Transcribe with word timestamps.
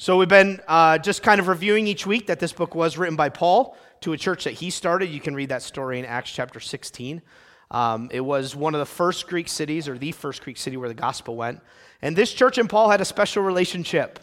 So 0.00 0.16
we've 0.16 0.28
been 0.28 0.62
uh, 0.66 0.96
just 0.96 1.22
kind 1.22 1.40
of 1.40 1.48
reviewing 1.48 1.86
each 1.86 2.06
week 2.06 2.28
that 2.28 2.40
this 2.40 2.54
book 2.54 2.74
was 2.74 2.96
written 2.96 3.16
by 3.16 3.28
Paul 3.28 3.76
to 4.00 4.14
a 4.14 4.16
church 4.16 4.44
that 4.44 4.54
he 4.54 4.70
started. 4.70 5.10
You 5.10 5.20
can 5.20 5.34
read 5.34 5.50
that 5.50 5.60
story 5.60 5.98
in 5.98 6.06
Acts 6.06 6.30
chapter 6.30 6.58
16. 6.58 7.20
Um, 7.70 8.08
it 8.10 8.22
was 8.22 8.56
one 8.56 8.74
of 8.74 8.78
the 8.78 8.86
first 8.86 9.26
Greek 9.26 9.46
cities, 9.46 9.88
or 9.88 9.98
the 9.98 10.12
first 10.12 10.42
Greek 10.42 10.56
city 10.56 10.78
where 10.78 10.88
the 10.88 10.94
gospel 10.94 11.36
went. 11.36 11.60
And 12.00 12.16
this 12.16 12.32
church 12.32 12.56
and 12.56 12.66
Paul 12.66 12.88
had 12.88 13.02
a 13.02 13.04
special 13.04 13.42
relationship. 13.42 14.20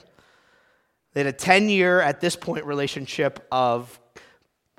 They 1.14 1.20
had 1.20 1.28
a 1.28 1.38
10 1.38 1.70
year, 1.70 2.02
at 2.02 2.22
this 2.22 2.36
point, 2.36 2.66
relationship 2.66 3.46
of 3.52 4.00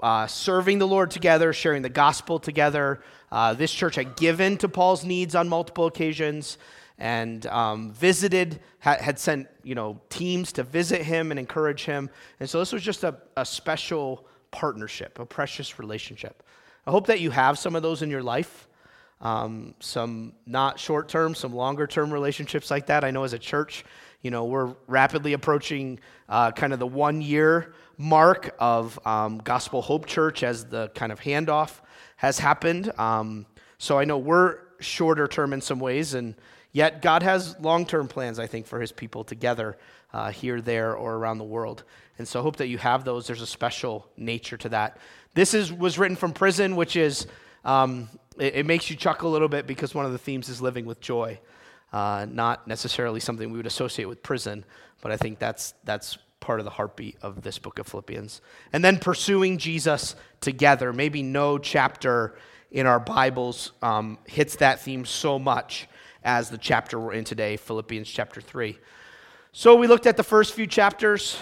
uh, 0.02 0.26
serving 0.26 0.80
the 0.80 0.88
Lord 0.88 1.12
together, 1.12 1.52
sharing 1.52 1.82
the 1.82 1.88
gospel 1.88 2.40
together. 2.40 3.04
Uh, 3.30 3.54
this 3.54 3.72
church 3.72 3.94
had 3.94 4.16
given 4.16 4.56
to 4.56 4.68
Paul's 4.68 5.04
needs 5.04 5.36
on 5.36 5.48
multiple 5.48 5.86
occasions 5.86 6.58
and 6.98 7.46
um, 7.46 7.92
visited, 7.92 8.60
ha- 8.80 8.98
had 9.00 9.18
sent 9.18 9.48
you 9.62 9.74
know 9.74 10.00
teams 10.08 10.52
to 10.52 10.62
visit 10.62 11.02
him 11.02 11.30
and 11.30 11.38
encourage 11.38 11.84
him. 11.84 12.10
And 12.40 12.48
so 12.48 12.58
this 12.58 12.72
was 12.72 12.82
just 12.82 13.04
a, 13.04 13.16
a 13.36 13.44
special 13.44 14.26
partnership, 14.50 15.18
a 15.18 15.26
precious 15.26 15.78
relationship. 15.78 16.42
I 16.86 16.90
hope 16.90 17.06
that 17.06 17.20
you 17.20 17.30
have 17.30 17.58
some 17.58 17.76
of 17.76 17.82
those 17.82 18.02
in 18.02 18.10
your 18.10 18.22
life. 18.22 18.66
Um, 19.20 19.74
some 19.80 20.32
not 20.46 20.78
short 20.78 21.08
term, 21.08 21.34
some 21.34 21.52
longer 21.52 21.88
term 21.88 22.12
relationships 22.12 22.70
like 22.70 22.86
that. 22.86 23.02
I 23.02 23.10
know 23.10 23.24
as 23.24 23.32
a 23.32 23.38
church, 23.38 23.84
you 24.22 24.30
know, 24.30 24.44
we're 24.44 24.74
rapidly 24.86 25.32
approaching 25.32 25.98
uh, 26.28 26.52
kind 26.52 26.72
of 26.72 26.78
the 26.78 26.86
one 26.86 27.20
year 27.20 27.74
mark 27.96 28.54
of 28.60 28.98
um, 29.04 29.38
Gospel 29.38 29.82
Hope 29.82 30.06
Church 30.06 30.42
as 30.44 30.64
the 30.64 30.88
kind 30.94 31.10
of 31.10 31.20
handoff 31.20 31.80
has 32.16 32.38
happened. 32.38 32.92
Um, 32.98 33.46
so 33.78 33.98
I 33.98 34.04
know 34.04 34.18
we're 34.18 34.60
shorter 34.80 35.26
term 35.26 35.52
in 35.52 35.60
some 35.60 35.80
ways, 35.80 36.14
and 36.14 36.34
Yet 36.72 37.02
God 37.02 37.22
has 37.22 37.58
long 37.60 37.86
term 37.86 38.08
plans, 38.08 38.38
I 38.38 38.46
think, 38.46 38.66
for 38.66 38.80
his 38.80 38.92
people 38.92 39.24
together 39.24 39.78
uh, 40.12 40.30
here, 40.30 40.60
there, 40.60 40.94
or 40.94 41.14
around 41.14 41.38
the 41.38 41.44
world. 41.44 41.84
And 42.18 42.26
so 42.26 42.40
I 42.40 42.42
hope 42.42 42.56
that 42.56 42.68
you 42.68 42.78
have 42.78 43.04
those. 43.04 43.26
There's 43.26 43.42
a 43.42 43.46
special 43.46 44.06
nature 44.16 44.56
to 44.58 44.68
that. 44.70 44.98
This 45.34 45.54
is, 45.54 45.72
was 45.72 45.98
written 45.98 46.16
from 46.16 46.32
prison, 46.32 46.76
which 46.76 46.96
is, 46.96 47.26
um, 47.64 48.08
it, 48.38 48.56
it, 48.56 48.66
makes 48.66 48.90
you 48.90 48.96
chuckle 48.96 49.30
a 49.30 49.32
little 49.32 49.48
bit 49.48 49.66
because 49.66 49.94
one 49.94 50.04
of 50.04 50.12
the 50.12 50.18
themes 50.18 50.48
is 50.48 50.60
living 50.60 50.84
with 50.84 51.00
joy. 51.00 51.38
Uh, 51.92 52.26
not 52.30 52.66
necessarily 52.66 53.20
something 53.20 53.50
we 53.50 53.56
would 53.56 53.66
associate 53.66 54.06
with 54.06 54.22
prison, 54.22 54.64
but 55.00 55.10
I 55.10 55.16
think 55.16 55.38
that's, 55.38 55.74
that's 55.84 56.18
part 56.40 56.60
of 56.60 56.64
the 56.64 56.70
heartbeat 56.70 57.16
of 57.22 57.42
this 57.42 57.58
book 57.58 57.78
of 57.78 57.86
Philippians. 57.86 58.40
And 58.72 58.84
then 58.84 58.98
pursuing 58.98 59.58
Jesus 59.58 60.14
together. 60.40 60.92
Maybe 60.92 61.22
no 61.22 61.56
chapter 61.56 62.36
in 62.70 62.86
our 62.86 63.00
Bibles 63.00 63.72
um, 63.80 64.18
hits 64.26 64.56
that 64.56 64.80
theme 64.80 65.04
so 65.04 65.38
much 65.38 65.88
as 66.22 66.50
the 66.50 66.58
chapter 66.58 66.98
we're 66.98 67.12
in 67.12 67.24
today, 67.24 67.56
Philippians 67.56 68.08
chapter 68.08 68.40
3. 68.40 68.78
So 69.52 69.76
we 69.76 69.86
looked 69.86 70.06
at 70.06 70.16
the 70.16 70.22
first 70.22 70.54
few 70.54 70.66
chapters. 70.66 71.38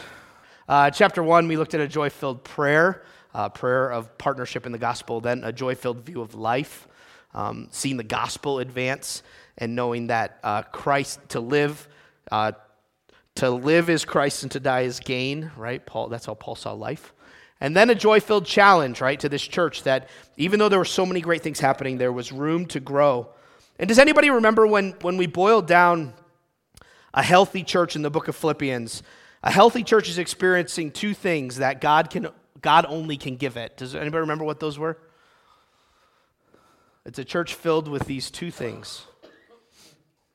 Uh, 0.68 0.90
chapter 0.90 1.22
1, 1.22 1.48
we 1.48 1.56
looked 1.56 1.74
at 1.74 1.80
a 1.80 1.88
joy 1.88 2.10
filled 2.10 2.44
prayer, 2.44 3.02
uh, 3.34 3.48
prayer 3.48 3.90
of 3.90 4.16
partnership 4.18 4.66
in 4.66 4.72
the 4.72 4.78
gospel, 4.78 5.20
then 5.20 5.44
a 5.44 5.52
joy 5.52 5.74
filled 5.74 6.00
view 6.00 6.20
of 6.20 6.34
life, 6.34 6.88
um, 7.34 7.68
seeing 7.70 7.96
the 7.96 8.04
gospel 8.04 8.58
advance, 8.58 9.22
and 9.58 9.74
knowing 9.74 10.08
that 10.08 10.38
uh, 10.42 10.62
Christ 10.62 11.20
to 11.30 11.40
live. 11.40 11.88
Uh, 12.30 12.52
to 13.36 13.50
live 13.50 13.90
is 13.90 14.04
Christ 14.04 14.42
and 14.42 14.52
to 14.52 14.60
die 14.60 14.82
is 14.82 14.98
gain, 14.98 15.50
right? 15.56 15.84
Paul, 15.84 16.08
that's 16.08 16.26
how 16.26 16.34
Paul 16.34 16.54
saw 16.54 16.72
life. 16.72 17.12
And 17.60 17.76
then 17.76 17.90
a 17.90 17.94
joy 17.94 18.20
filled 18.20 18.46
challenge, 18.46 19.00
right, 19.00 19.18
to 19.20 19.28
this 19.28 19.42
church 19.42 19.82
that 19.84 20.08
even 20.36 20.58
though 20.58 20.68
there 20.68 20.78
were 20.78 20.84
so 20.84 21.06
many 21.06 21.20
great 21.20 21.42
things 21.42 21.60
happening, 21.60 21.98
there 21.98 22.12
was 22.12 22.32
room 22.32 22.66
to 22.66 22.80
grow 22.80 23.30
and 23.78 23.88
does 23.88 23.98
anybody 23.98 24.30
remember 24.30 24.66
when, 24.66 24.92
when 25.02 25.16
we 25.16 25.26
boiled 25.26 25.66
down 25.66 26.14
a 27.12 27.22
healthy 27.22 27.62
church 27.62 27.96
in 27.96 28.02
the 28.02 28.10
book 28.10 28.28
of 28.28 28.36
Philippians? 28.36 29.02
A 29.42 29.50
healthy 29.50 29.82
church 29.82 30.08
is 30.08 30.18
experiencing 30.18 30.90
two 30.90 31.14
things 31.14 31.56
that 31.56 31.80
God, 31.80 32.10
can, 32.10 32.28
God 32.62 32.86
only 32.88 33.16
can 33.16 33.36
give 33.36 33.56
it. 33.56 33.76
Does 33.76 33.94
anybody 33.94 34.20
remember 34.20 34.44
what 34.44 34.60
those 34.60 34.78
were? 34.78 34.98
It's 37.04 37.18
a 37.18 37.24
church 37.24 37.54
filled 37.54 37.86
with 37.86 38.06
these 38.06 38.30
two 38.30 38.50
things. 38.50 39.04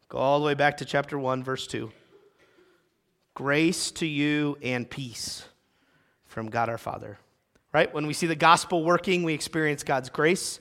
Go 0.08 0.20
all 0.20 0.40
the 0.40 0.46
way 0.46 0.54
back 0.54 0.78
to 0.78 0.86
chapter 0.86 1.18
1, 1.18 1.44
verse 1.44 1.68
2. 1.68 1.92
Grace 3.34 3.92
to 3.92 4.06
you 4.06 4.58
and 4.62 4.90
peace 4.90 5.46
from 6.28 6.50
God 6.50 6.70
our 6.70 6.78
Father. 6.78 7.18
Right? 7.74 7.94
When 7.94 8.08
we 8.08 8.14
see 8.14 8.28
the 8.28 8.36
gospel 8.36 8.84
working, 8.84 9.24
we 9.24 9.34
experience 9.34 9.84
God's 9.84 10.10
grace. 10.10 10.60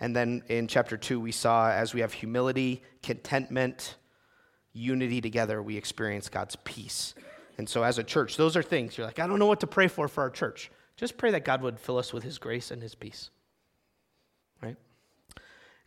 And 0.00 0.16
then 0.16 0.42
in 0.48 0.66
chapter 0.66 0.96
2, 0.96 1.20
we 1.20 1.30
saw 1.30 1.70
as 1.70 1.94
we 1.94 2.00
have 2.00 2.12
humility, 2.12 2.82
contentment, 3.02 3.96
unity 4.72 5.20
together, 5.20 5.62
we 5.62 5.76
experience 5.76 6.28
God's 6.28 6.56
peace. 6.64 7.14
And 7.58 7.68
so, 7.68 7.82
as 7.82 7.98
a 7.98 8.04
church, 8.04 8.36
those 8.36 8.56
are 8.56 8.62
things 8.62 8.96
you're 8.96 9.06
like, 9.06 9.18
I 9.18 9.26
don't 9.26 9.38
know 9.38 9.46
what 9.46 9.60
to 9.60 9.66
pray 9.66 9.88
for 9.88 10.08
for 10.08 10.22
our 10.22 10.30
church. 10.30 10.70
Just 10.96 11.18
pray 11.18 11.30
that 11.32 11.44
God 11.44 11.60
would 11.62 11.78
fill 11.78 11.98
us 11.98 12.12
with 12.12 12.22
his 12.24 12.38
grace 12.38 12.70
and 12.70 12.80
his 12.80 12.94
peace. 12.94 13.30
Right? 14.62 14.76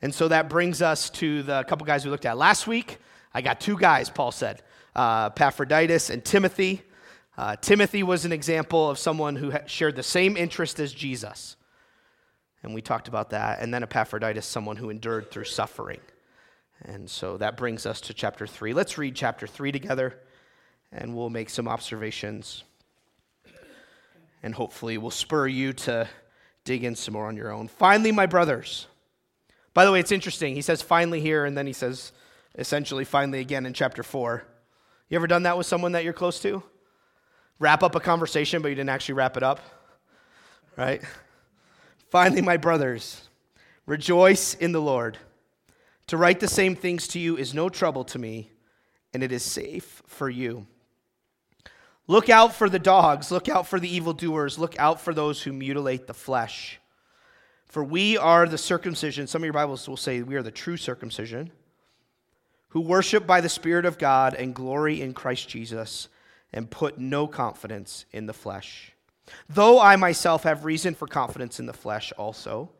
And 0.01 0.13
so 0.13 0.27
that 0.27 0.49
brings 0.49 0.81
us 0.81 1.09
to 1.11 1.43
the 1.43 1.63
couple 1.63 1.85
guys 1.85 2.05
we 2.05 2.11
looked 2.11 2.25
at 2.25 2.37
last 2.37 2.67
week. 2.67 2.99
I 3.33 3.41
got 3.41 3.59
two 3.59 3.77
guys, 3.77 4.09
Paul 4.09 4.31
said 4.31 4.61
uh, 4.95 5.29
and 5.29 6.25
Timothy. 6.25 6.81
Uh, 7.35 7.55
Timothy 7.55 8.03
was 8.03 8.25
an 8.25 8.31
example 8.31 8.89
of 8.89 8.99
someone 8.99 9.35
who 9.35 9.53
shared 9.65 9.95
the 9.95 10.03
same 10.03 10.37
interest 10.37 10.79
as 10.79 10.93
Jesus. 10.93 11.55
And 12.63 12.73
we 12.73 12.81
talked 12.81 13.07
about 13.07 13.29
that. 13.31 13.59
And 13.59 13.73
then 13.73 13.83
Epaphroditus, 13.83 14.45
someone 14.45 14.77
who 14.77 14.89
endured 14.89 15.29
through 15.29 15.43
suffering. 15.43 15.99
And 16.85 17.09
so 17.09 17.37
that 17.37 17.57
brings 17.57 17.85
us 17.85 18.01
to 18.01 18.13
chapter 18.13 18.47
3. 18.47 18.73
Let's 18.73 18.97
read 18.97 19.15
chapter 19.15 19.47
3 19.47 19.71
together, 19.71 20.19
and 20.91 21.15
we'll 21.15 21.29
make 21.29 21.49
some 21.49 21.67
observations. 21.67 22.63
And 24.41 24.53
hopefully, 24.55 24.97
we'll 24.97 25.11
spur 25.11 25.47
you 25.47 25.71
to 25.73 26.07
dig 26.65 26.83
in 26.83 26.95
some 26.95 27.13
more 27.13 27.27
on 27.27 27.37
your 27.37 27.51
own. 27.51 27.67
Finally, 27.67 28.11
my 28.11 28.25
brothers. 28.25 28.87
By 29.73 29.85
the 29.85 29.91
way, 29.91 29.99
it's 29.99 30.11
interesting. 30.11 30.55
He 30.55 30.61
says 30.61 30.81
finally 30.81 31.21
here, 31.21 31.45
and 31.45 31.57
then 31.57 31.67
he 31.67 31.73
says 31.73 32.11
essentially 32.55 33.05
finally 33.05 33.39
again 33.39 33.65
in 33.65 33.73
chapter 33.73 34.03
4. 34.03 34.43
You 35.09 35.15
ever 35.15 35.27
done 35.27 35.43
that 35.43 35.57
with 35.57 35.67
someone 35.67 35.93
that 35.93 36.03
you're 36.03 36.13
close 36.13 36.39
to? 36.41 36.63
Wrap 37.59 37.83
up 37.83 37.95
a 37.95 37.99
conversation, 37.99 38.61
but 38.61 38.67
you 38.69 38.75
didn't 38.75 38.89
actually 38.89 39.15
wrap 39.15 39.37
it 39.37 39.43
up? 39.43 39.61
Right? 40.75 41.01
Finally, 42.13 42.43
my 42.43 42.57
brothers, 42.57 43.27
rejoice 43.87 44.53
in 44.53 44.71
the 44.71 44.79
Lord. 44.79 45.17
To 46.05 46.15
write 46.15 46.39
the 46.39 46.47
same 46.47 46.75
things 46.75 47.07
to 47.07 47.19
you 47.19 47.37
is 47.37 47.55
no 47.55 47.69
trouble 47.69 48.03
to 48.03 48.19
me, 48.19 48.51
and 49.15 49.23
it 49.23 49.31
is 49.31 49.41
safe 49.41 50.03
for 50.05 50.29
you. 50.29 50.67
Look 52.05 52.29
out 52.29 52.53
for 52.53 52.69
the 52.69 52.77
dogs, 52.77 53.31
look 53.31 53.49
out 53.49 53.65
for 53.65 53.79
the 53.79 53.89
evildoers, 53.89 54.59
look 54.59 54.77
out 54.77 55.01
for 55.01 55.11
those 55.11 55.41
who 55.41 55.51
mutilate 55.53 56.05
the 56.05 56.13
flesh. 56.13 56.79
For 57.65 57.83
we 57.83 58.15
are 58.15 58.45
the 58.45 58.59
circumcision, 58.59 59.25
some 59.25 59.41
of 59.41 59.45
your 59.45 59.53
Bibles 59.53 59.89
will 59.89 59.97
say 59.97 60.21
we 60.21 60.35
are 60.35 60.43
the 60.43 60.51
true 60.51 60.77
circumcision, 60.77 61.51
who 62.69 62.81
worship 62.81 63.25
by 63.25 63.41
the 63.41 63.49
Spirit 63.49 63.87
of 63.87 63.97
God 63.97 64.35
and 64.35 64.53
glory 64.53 65.01
in 65.01 65.15
Christ 65.15 65.49
Jesus 65.49 66.09
and 66.53 66.69
put 66.69 66.99
no 66.99 67.25
confidence 67.25 68.05
in 68.11 68.27
the 68.27 68.33
flesh. 68.33 68.92
Though 69.49 69.79
I 69.79 69.95
myself 69.95 70.43
have 70.43 70.65
reason 70.65 70.95
for 70.95 71.07
confidence 71.07 71.59
in 71.59 71.65
the 71.65 71.73
flesh 71.73 72.11
also. 72.17 72.71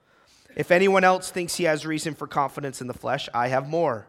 If 0.55 0.71
anyone 0.71 1.03
else 1.03 1.31
thinks 1.31 1.55
he 1.55 1.63
has 1.63 1.85
reason 1.85 2.13
for 2.13 2.27
confidence 2.27 2.81
in 2.81 2.87
the 2.87 2.93
flesh, 2.93 3.27
I 3.33 3.47
have 3.47 3.67
more. 3.67 4.07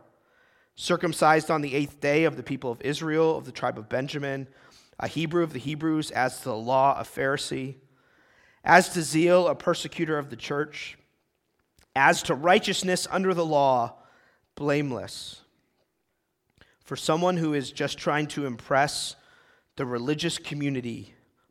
Circumcised 0.77 1.51
on 1.51 1.63
the 1.63 1.75
eighth 1.75 2.01
day 2.01 2.25
of 2.25 2.37
the 2.37 2.43
people 2.43 2.71
of 2.71 2.83
Israel, 2.83 3.37
of 3.37 3.45
the 3.45 3.53
tribe 3.53 3.79
of 3.79 3.89
Benjamin, 3.89 4.49
a 4.99 5.07
Hebrew 5.07 5.43
of 5.43 5.53
the 5.53 5.59
Hebrews, 5.59 6.11
as 6.11 6.39
to 6.39 6.45
the 6.45 6.57
law, 6.57 6.99
a 6.99 7.05
Pharisee, 7.05 7.77
as 8.65 8.89
to 8.91 9.03
zeal, 9.03 9.47
a 9.49 9.55
persecutor 9.55 10.19
of 10.19 10.31
the 10.31 10.37
church, 10.37 10.99
as 11.97 12.23
to 12.25 12.35
righteousness 12.35 13.07
under 13.11 13.33
the 13.35 13.45
law, 13.45 13.95
blameless. 14.55 15.43
For 16.85 16.97
someone 16.97 17.37
who 17.37 17.55
is 17.55 17.71
just 17.71 17.99
trying 17.99 18.27
to 18.29 18.47
impress 18.47 19.17
the 19.77 19.87
religious 19.87 20.39
community, 20.39 21.15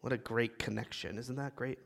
What 0.00 0.12
a 0.12 0.18
great 0.18 0.58
connection. 0.58 1.18
Isn't 1.18 1.36
that 1.36 1.56
great? 1.56 1.78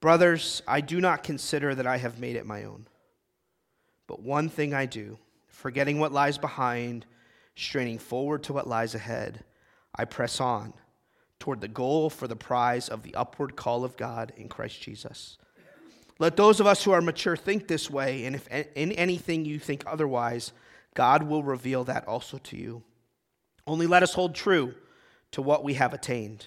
Brothers, 0.00 0.62
I 0.66 0.80
do 0.80 1.00
not 1.00 1.24
consider 1.24 1.74
that 1.74 1.86
I 1.86 1.96
have 1.96 2.20
made 2.20 2.36
it 2.36 2.46
my 2.46 2.64
own. 2.64 2.86
But 4.06 4.22
one 4.22 4.48
thing 4.48 4.72
I 4.72 4.86
do, 4.86 5.18
forgetting 5.48 5.98
what 5.98 6.12
lies 6.12 6.38
behind, 6.38 7.04
straining 7.56 7.98
forward 7.98 8.44
to 8.44 8.52
what 8.52 8.68
lies 8.68 8.94
ahead, 8.94 9.44
I 9.94 10.04
press 10.04 10.40
on 10.40 10.72
toward 11.38 11.60
the 11.60 11.68
goal 11.68 12.10
for 12.10 12.28
the 12.28 12.36
prize 12.36 12.88
of 12.88 13.02
the 13.02 13.14
upward 13.14 13.56
call 13.56 13.84
of 13.84 13.96
God 13.96 14.32
in 14.36 14.48
Christ 14.48 14.80
Jesus. 14.80 15.38
Let 16.18 16.36
those 16.36 16.58
of 16.58 16.66
us 16.66 16.82
who 16.82 16.90
are 16.90 17.00
mature 17.00 17.36
think 17.36 17.68
this 17.68 17.88
way, 17.90 18.24
and 18.24 18.34
if 18.34 18.48
in 18.48 18.92
anything 18.92 19.44
you 19.44 19.58
think 19.58 19.84
otherwise, 19.86 20.52
God 20.94 21.22
will 21.22 21.42
reveal 21.42 21.84
that 21.84 22.08
also 22.08 22.38
to 22.38 22.56
you. 22.56 22.82
Only 23.66 23.86
let 23.86 24.02
us 24.02 24.14
hold 24.14 24.34
true 24.34 24.74
to 25.32 25.42
what 25.42 25.62
we 25.62 25.74
have 25.74 25.92
attained. 25.92 26.46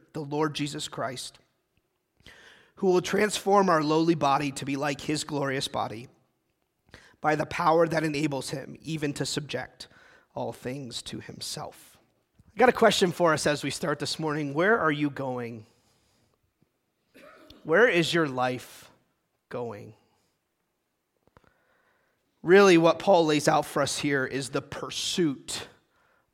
the 0.13 0.21
Lord 0.21 0.53
Jesus 0.53 0.87
Christ, 0.87 1.39
who 2.75 2.87
will 2.87 3.01
transform 3.01 3.69
our 3.69 3.83
lowly 3.83 4.15
body 4.15 4.51
to 4.51 4.65
be 4.65 4.75
like 4.75 5.01
his 5.01 5.23
glorious 5.23 5.67
body 5.67 6.07
by 7.21 7.35
the 7.35 7.45
power 7.45 7.87
that 7.87 8.03
enables 8.03 8.49
him 8.49 8.77
even 8.81 9.13
to 9.13 9.25
subject 9.25 9.87
all 10.33 10.51
things 10.51 11.01
to 11.03 11.19
himself. 11.19 11.97
I 12.55 12.59
got 12.59 12.69
a 12.69 12.73
question 12.73 13.11
for 13.11 13.33
us 13.33 13.47
as 13.47 13.63
we 13.63 13.69
start 13.69 13.99
this 13.99 14.19
morning. 14.19 14.53
Where 14.53 14.77
are 14.77 14.91
you 14.91 15.09
going? 15.09 15.65
Where 17.63 17.87
is 17.87 18.13
your 18.13 18.27
life 18.27 18.89
going? 19.49 19.93
Really, 22.43 22.77
what 22.77 22.97
Paul 22.97 23.27
lays 23.27 23.47
out 23.47 23.65
for 23.65 23.83
us 23.83 23.99
here 23.99 24.25
is 24.25 24.49
the 24.49 24.63
pursuit 24.63 25.67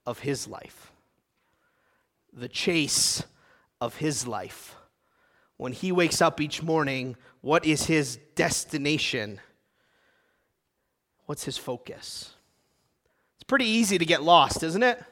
of 0.06 0.20
his 0.20 0.48
life, 0.48 0.92
the 2.32 2.48
chase 2.48 3.24
of 3.82 3.98
his 3.98 4.28
life. 4.28 4.76
When 5.58 5.74
he 5.74 5.92
wakes 5.92 6.22
up 6.22 6.40
each 6.40 6.62
morning, 6.62 7.16
what 7.42 7.66
is 7.66 7.86
his 7.86 8.18
destination? 8.36 9.40
What's 11.26 11.44
his 11.44 11.58
focus? 11.58 12.32
It's 13.36 13.44
pretty 13.44 13.66
easy 13.66 13.98
to 13.98 14.06
get 14.06 14.24
lost, 14.24 14.64
isn't 14.64 14.84
it? 14.84 15.04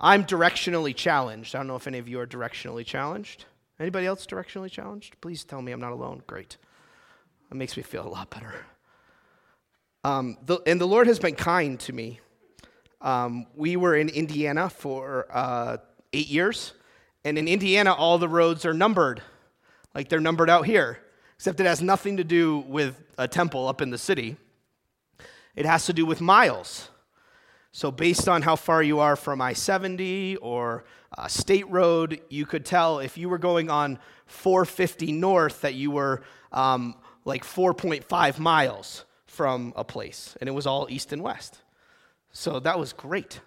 I'm 0.00 0.24
directionally 0.24 0.94
challenged. 0.94 1.54
I 1.54 1.58
don't 1.58 1.66
know 1.66 1.76
if 1.76 1.86
any 1.86 1.98
of 1.98 2.08
you 2.08 2.20
are 2.20 2.26
directionally 2.26 2.86
challenged. 2.86 3.46
Anybody 3.80 4.06
else 4.06 4.26
directionally 4.26 4.70
challenged? 4.70 5.20
Please 5.20 5.44
tell 5.44 5.60
me 5.60 5.72
I'm 5.72 5.80
not 5.80 5.92
alone. 5.92 6.22
Great. 6.26 6.56
That 7.48 7.56
makes 7.56 7.76
me 7.76 7.82
feel 7.82 8.06
a 8.06 8.08
lot 8.08 8.30
better. 8.30 8.54
Um, 10.04 10.38
the, 10.44 10.60
and 10.66 10.80
the 10.80 10.86
Lord 10.86 11.06
has 11.06 11.18
been 11.18 11.34
kind 11.34 11.78
to 11.80 11.92
me. 11.92 12.20
Um, 13.00 13.46
we 13.54 13.76
were 13.76 13.96
in 13.96 14.08
Indiana 14.08 14.70
for 14.70 15.26
uh, 15.30 15.78
eight 16.12 16.28
years, 16.28 16.72
and 17.28 17.36
in 17.36 17.46
Indiana, 17.46 17.92
all 17.92 18.16
the 18.16 18.28
roads 18.28 18.64
are 18.64 18.72
numbered, 18.72 19.22
like 19.94 20.08
they're 20.08 20.18
numbered 20.18 20.48
out 20.48 20.64
here, 20.64 20.98
except 21.34 21.60
it 21.60 21.66
has 21.66 21.82
nothing 21.82 22.16
to 22.16 22.24
do 22.24 22.60
with 22.60 23.04
a 23.18 23.28
temple 23.28 23.68
up 23.68 23.82
in 23.82 23.90
the 23.90 23.98
city. 23.98 24.36
It 25.54 25.66
has 25.66 25.84
to 25.86 25.92
do 25.92 26.06
with 26.06 26.22
miles. 26.22 26.88
So, 27.70 27.90
based 27.90 28.30
on 28.30 28.40
how 28.40 28.56
far 28.56 28.82
you 28.82 29.00
are 29.00 29.14
from 29.14 29.42
I 29.42 29.52
70 29.52 30.36
or 30.36 30.84
uh, 31.18 31.28
State 31.28 31.68
Road, 31.68 32.22
you 32.30 32.46
could 32.46 32.64
tell 32.64 32.98
if 32.98 33.18
you 33.18 33.28
were 33.28 33.38
going 33.38 33.68
on 33.68 33.98
450 34.24 35.12
north 35.12 35.60
that 35.60 35.74
you 35.74 35.90
were 35.90 36.22
um, 36.50 36.94
like 37.26 37.44
4.5 37.44 38.38
miles 38.38 39.04
from 39.26 39.74
a 39.76 39.84
place, 39.84 40.34
and 40.40 40.48
it 40.48 40.52
was 40.52 40.66
all 40.66 40.86
east 40.88 41.12
and 41.12 41.22
west. 41.22 41.58
So, 42.32 42.58
that 42.60 42.78
was 42.78 42.94
great. 42.94 43.40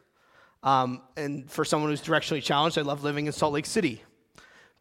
Um, 0.64 1.02
and 1.18 1.50
for 1.50 1.66
someone 1.66 1.90
who's 1.90 2.02
directionally 2.02 2.44
challenged, 2.44 2.78
I 2.78 2.82
love 2.82 3.04
living 3.04 3.26
in 3.26 3.34
Salt 3.34 3.54
Lake 3.54 3.66
City 3.66 4.04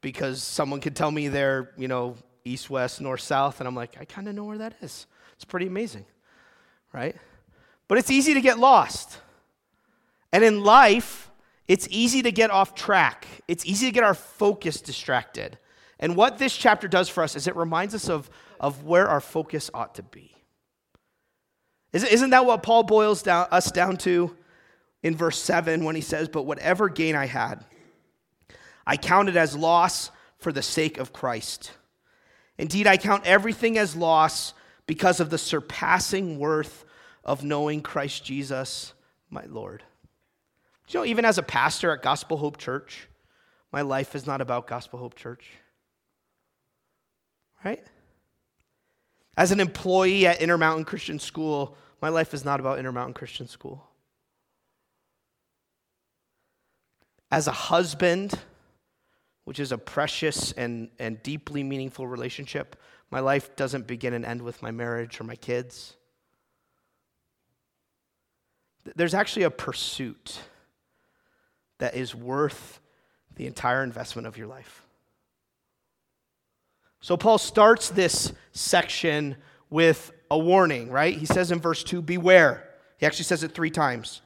because 0.00 0.42
someone 0.42 0.80
could 0.80 0.94
tell 0.94 1.10
me 1.10 1.28
they're, 1.28 1.72
you 1.76 1.88
know, 1.88 2.16
east, 2.44 2.70
west, 2.70 3.00
north, 3.00 3.20
south, 3.20 3.60
and 3.60 3.68
I'm 3.68 3.74
like, 3.74 3.96
I 4.00 4.04
kind 4.04 4.28
of 4.28 4.34
know 4.34 4.44
where 4.44 4.58
that 4.58 4.74
is. 4.80 5.06
It's 5.34 5.44
pretty 5.44 5.66
amazing, 5.66 6.04
right? 6.92 7.16
But 7.88 7.98
it's 7.98 8.10
easy 8.10 8.34
to 8.34 8.40
get 8.40 8.58
lost. 8.58 9.18
And 10.32 10.44
in 10.44 10.62
life, 10.62 11.30
it's 11.66 11.86
easy 11.90 12.22
to 12.22 12.32
get 12.32 12.50
off 12.50 12.74
track, 12.74 13.26
it's 13.48 13.64
easy 13.64 13.86
to 13.86 13.92
get 13.92 14.04
our 14.04 14.14
focus 14.14 14.80
distracted. 14.80 15.58
And 15.98 16.16
what 16.16 16.38
this 16.38 16.56
chapter 16.56 16.88
does 16.88 17.08
for 17.08 17.22
us 17.22 17.36
is 17.36 17.46
it 17.46 17.54
reminds 17.56 17.94
us 17.94 18.08
of, 18.08 18.30
of 18.58 18.84
where 18.84 19.06
our 19.06 19.20
focus 19.20 19.70
ought 19.74 19.94
to 19.96 20.02
be. 20.02 20.34
Isn't 21.92 22.30
that 22.30 22.46
what 22.46 22.62
Paul 22.62 22.84
boils 22.84 23.22
down, 23.22 23.48
us 23.50 23.70
down 23.70 23.96
to 23.98 24.34
in 25.02 25.16
verse 25.16 25.38
7 25.38 25.84
when 25.84 25.94
he 25.94 26.00
says, 26.00 26.28
But 26.28 26.44
whatever 26.44 26.88
gain 26.88 27.14
I 27.14 27.26
had, 27.26 27.64
I 28.86 28.96
counted 28.96 29.36
as 29.36 29.56
loss 29.56 30.10
for 30.38 30.52
the 30.52 30.62
sake 30.62 30.98
of 30.98 31.12
Christ. 31.12 31.72
Indeed, 32.58 32.86
I 32.86 32.96
count 32.96 33.26
everything 33.26 33.78
as 33.78 33.96
loss 33.96 34.54
because 34.86 35.20
of 35.20 35.30
the 35.30 35.38
surpassing 35.38 36.38
worth 36.38 36.84
of 37.24 37.44
knowing 37.44 37.82
Christ 37.82 38.24
Jesus, 38.24 38.92
my 39.30 39.44
Lord 39.46 39.82
you 40.92 41.00
know, 41.00 41.06
even 41.06 41.24
as 41.24 41.38
a 41.38 41.42
pastor 41.42 41.92
at 41.92 42.02
Gospel 42.02 42.36
Hope 42.36 42.56
Church, 42.56 43.08
my 43.72 43.82
life 43.82 44.14
is 44.14 44.26
not 44.26 44.40
about 44.40 44.66
Gospel 44.66 44.98
Hope 44.98 45.14
Church. 45.14 45.46
Right? 47.64 47.84
As 49.36 49.52
an 49.52 49.60
employee 49.60 50.26
at 50.26 50.40
Intermountain 50.40 50.84
Christian 50.84 51.18
School, 51.18 51.76
my 52.02 52.08
life 52.08 52.34
is 52.34 52.44
not 52.44 52.58
about 52.58 52.78
Intermountain 52.78 53.14
Christian 53.14 53.46
School. 53.46 53.86
As 57.30 57.46
a 57.46 57.52
husband, 57.52 58.38
which 59.44 59.60
is 59.60 59.72
a 59.72 59.78
precious 59.78 60.52
and, 60.52 60.90
and 60.98 61.22
deeply 61.22 61.62
meaningful 61.62 62.06
relationship, 62.06 62.76
my 63.10 63.20
life 63.20 63.54
doesn't 63.56 63.86
begin 63.86 64.14
and 64.14 64.24
end 64.24 64.42
with 64.42 64.62
my 64.62 64.70
marriage 64.70 65.20
or 65.20 65.24
my 65.24 65.36
kids. 65.36 65.96
There's 68.96 69.14
actually 69.14 69.42
a 69.42 69.50
pursuit 69.50 70.40
that 71.78 71.94
is 71.94 72.14
worth 72.14 72.80
the 73.36 73.46
entire 73.46 73.82
investment 73.82 74.26
of 74.26 74.36
your 74.36 74.46
life. 74.46 74.84
So, 77.00 77.16
Paul 77.16 77.38
starts 77.38 77.88
this 77.88 78.32
section 78.52 79.36
with 79.70 80.12
a 80.30 80.38
warning, 80.38 80.90
right? 80.90 81.16
He 81.16 81.26
says 81.26 81.50
in 81.50 81.60
verse 81.60 81.82
2, 81.82 82.02
Beware. 82.02 82.68
He 82.98 83.06
actually 83.06 83.24
says 83.24 83.42
it 83.42 83.52
three 83.52 83.70
times. 83.70 84.20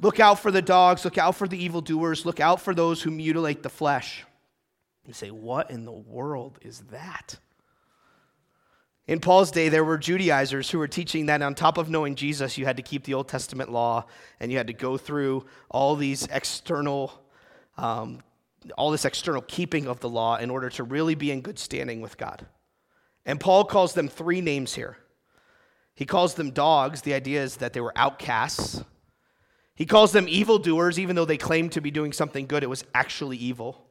Look 0.00 0.20
out 0.20 0.40
for 0.40 0.50
the 0.50 0.62
dogs, 0.62 1.04
look 1.04 1.18
out 1.18 1.34
for 1.34 1.48
the 1.48 1.62
evildoers, 1.62 2.26
look 2.26 2.40
out 2.40 2.60
for 2.60 2.74
those 2.74 3.02
who 3.02 3.10
mutilate 3.10 3.62
the 3.62 3.68
flesh. 3.68 4.24
You 5.06 5.12
say, 5.12 5.30
What 5.30 5.70
in 5.70 5.84
the 5.84 5.92
world 5.92 6.58
is 6.62 6.80
that? 6.90 7.38
In 9.06 9.20
Paul's 9.20 9.50
day, 9.50 9.68
there 9.68 9.84
were 9.84 9.98
Judaizers 9.98 10.70
who 10.70 10.78
were 10.78 10.88
teaching 10.88 11.26
that 11.26 11.42
on 11.42 11.54
top 11.54 11.76
of 11.76 11.90
knowing 11.90 12.14
Jesus, 12.14 12.56
you 12.56 12.64
had 12.64 12.78
to 12.78 12.82
keep 12.82 13.04
the 13.04 13.12
Old 13.12 13.28
Testament 13.28 13.70
law 13.70 14.06
and 14.40 14.50
you 14.50 14.56
had 14.56 14.68
to 14.68 14.72
go 14.72 14.96
through 14.96 15.44
all 15.70 15.94
these 15.94 16.26
external, 16.28 17.12
um, 17.76 18.22
all 18.78 18.90
this 18.90 19.04
external 19.04 19.42
keeping 19.42 19.86
of 19.88 20.00
the 20.00 20.08
law 20.08 20.36
in 20.36 20.48
order 20.48 20.70
to 20.70 20.84
really 20.84 21.14
be 21.14 21.30
in 21.30 21.42
good 21.42 21.58
standing 21.58 22.00
with 22.00 22.16
God. 22.16 22.46
And 23.26 23.38
Paul 23.38 23.64
calls 23.64 23.92
them 23.92 24.08
three 24.08 24.40
names 24.40 24.74
here. 24.74 24.96
He 25.94 26.06
calls 26.06 26.34
them 26.34 26.50
dogs. 26.50 27.02
The 27.02 27.12
idea 27.12 27.42
is 27.42 27.58
that 27.58 27.74
they 27.74 27.82
were 27.82 27.92
outcasts. 27.96 28.82
He 29.74 29.86
calls 29.86 30.12
them 30.12 30.26
evildoers, 30.28 30.98
even 30.98 31.16
though 31.16 31.24
they 31.24 31.36
claimed 31.36 31.72
to 31.72 31.80
be 31.80 31.90
doing 31.90 32.12
something 32.12 32.46
good, 32.46 32.62
it 32.62 32.70
was 32.70 32.84
actually 32.94 33.36
evil. 33.36 33.84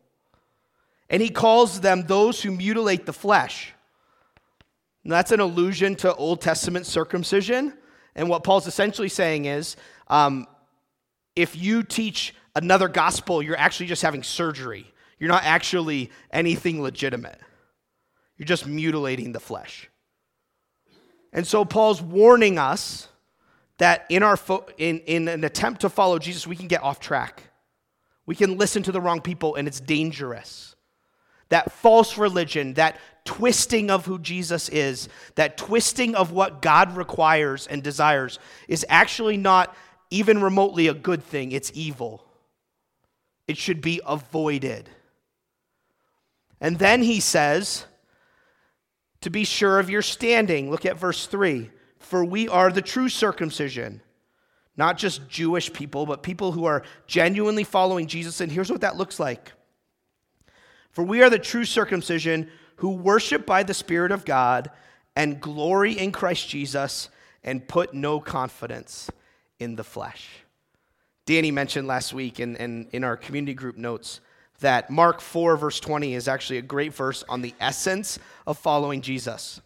And 1.09 1.21
he 1.21 1.29
calls 1.29 1.81
them 1.81 2.05
those 2.07 2.41
who 2.41 2.51
mutilate 2.51 3.05
the 3.05 3.13
flesh. 3.13 3.73
And 5.03 5.11
that's 5.11 5.31
an 5.31 5.41
allusion 5.41 5.95
to 5.97 6.15
Old 6.15 6.39
Testament 6.39 6.85
circumcision. 6.85 7.73
And 8.15 8.29
what 8.29 8.43
Paul's 8.43 8.67
essentially 8.67 9.09
saying 9.09 9.45
is 9.45 9.75
um, 10.07 10.47
if 11.35 11.55
you 11.57 11.83
teach 11.83 12.33
another 12.55 12.87
gospel, 12.87 13.43
you're 13.43 13.57
actually 13.57 13.87
just 13.87 14.01
having 14.01 14.23
surgery. 14.23 14.85
You're 15.19 15.29
not 15.29 15.43
actually 15.43 16.11
anything 16.31 16.81
legitimate. 16.81 17.39
You're 18.37 18.45
just 18.45 18.65
mutilating 18.65 19.33
the 19.33 19.39
flesh. 19.39 19.89
And 21.33 21.45
so 21.45 21.65
Paul's 21.65 22.01
warning 22.01 22.57
us 22.57 23.07
that 23.77 24.05
in, 24.09 24.23
our 24.23 24.37
fo- 24.37 24.65
in, 24.77 24.99
in 24.99 25.27
an 25.27 25.43
attempt 25.43 25.81
to 25.81 25.89
follow 25.89 26.19
Jesus, 26.19 26.45
we 26.45 26.55
can 26.55 26.67
get 26.67 26.83
off 26.83 26.99
track. 26.99 27.43
We 28.25 28.35
can 28.35 28.57
listen 28.57 28.83
to 28.83 28.91
the 28.91 29.01
wrong 29.01 29.21
people, 29.21 29.55
and 29.55 29.67
it's 29.67 29.79
dangerous. 29.79 30.75
That 31.49 31.71
false 31.71 32.17
religion, 32.17 32.75
that 32.75 32.99
twisting 33.25 33.91
of 33.91 34.05
who 34.05 34.19
Jesus 34.19 34.69
is, 34.69 35.09
that 35.35 35.57
twisting 35.57 36.15
of 36.15 36.31
what 36.31 36.61
God 36.61 36.95
requires 36.95 37.67
and 37.67 37.83
desires, 37.83 38.39
is 38.67 38.85
actually 38.89 39.37
not 39.37 39.75
even 40.09 40.41
remotely 40.41 40.87
a 40.87 40.93
good 40.93 41.23
thing. 41.23 41.51
It's 41.51 41.71
evil. 41.73 42.23
It 43.47 43.57
should 43.57 43.81
be 43.81 43.99
avoided. 44.05 44.89
And 46.61 46.79
then 46.79 47.03
he 47.03 47.19
says, 47.19 47.85
to 49.21 49.29
be 49.29 49.43
sure 49.43 49.79
of 49.79 49.89
your 49.89 50.01
standing, 50.01 50.69
look 50.69 50.85
at 50.85 50.97
verse 50.97 51.25
3 51.27 51.71
For 52.03 52.23
we 52.25 52.49
are 52.49 52.71
the 52.71 52.81
true 52.81 53.09
circumcision, 53.09 54.01
not 54.75 54.97
just 54.97 55.27
Jewish 55.29 55.71
people, 55.71 56.05
but 56.05 56.21
people 56.21 56.51
who 56.51 56.65
are 56.65 56.83
genuinely 57.07 57.63
following 57.63 58.07
Jesus. 58.07 58.41
And 58.41 58.51
here's 58.51 58.69
what 58.69 58.81
that 58.81 58.97
looks 58.97 59.19
like 59.19 59.51
For 60.91 61.03
we 61.03 61.23
are 61.23 61.29
the 61.29 61.39
true 61.39 61.65
circumcision 61.65 62.49
who 62.77 62.89
worship 62.89 63.45
by 63.45 63.63
the 63.63 63.73
Spirit 63.73 64.11
of 64.11 64.25
God 64.25 64.69
and 65.15 65.39
glory 65.39 65.93
in 65.93 66.11
Christ 66.11 66.49
Jesus 66.49 67.09
and 67.43 67.67
put 67.67 67.93
no 67.93 68.19
confidence 68.19 69.09
in 69.59 69.75
the 69.75 69.83
flesh. 69.83 70.27
Danny 71.25 71.51
mentioned 71.51 71.87
last 71.87 72.13
week 72.13 72.39
in, 72.39 72.57
in, 72.57 72.87
in 72.91 73.03
our 73.03 73.15
community 73.15 73.53
group 73.53 73.77
notes 73.77 74.19
that 74.59 74.89
Mark 74.89 75.21
4, 75.21 75.55
verse 75.55 75.79
20, 75.79 76.15
is 76.15 76.27
actually 76.27 76.57
a 76.57 76.63
great 76.63 76.93
verse 76.93 77.23
on 77.29 77.41
the 77.41 77.53
essence 77.61 78.19
of 78.45 78.57
following 78.57 79.01
Jesus. 79.01 79.61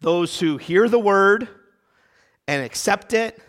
Those 0.00 0.38
who 0.38 0.56
hear 0.56 0.88
the 0.88 0.98
word 0.98 1.48
and 2.46 2.64
accept 2.64 3.12
it 3.12 3.40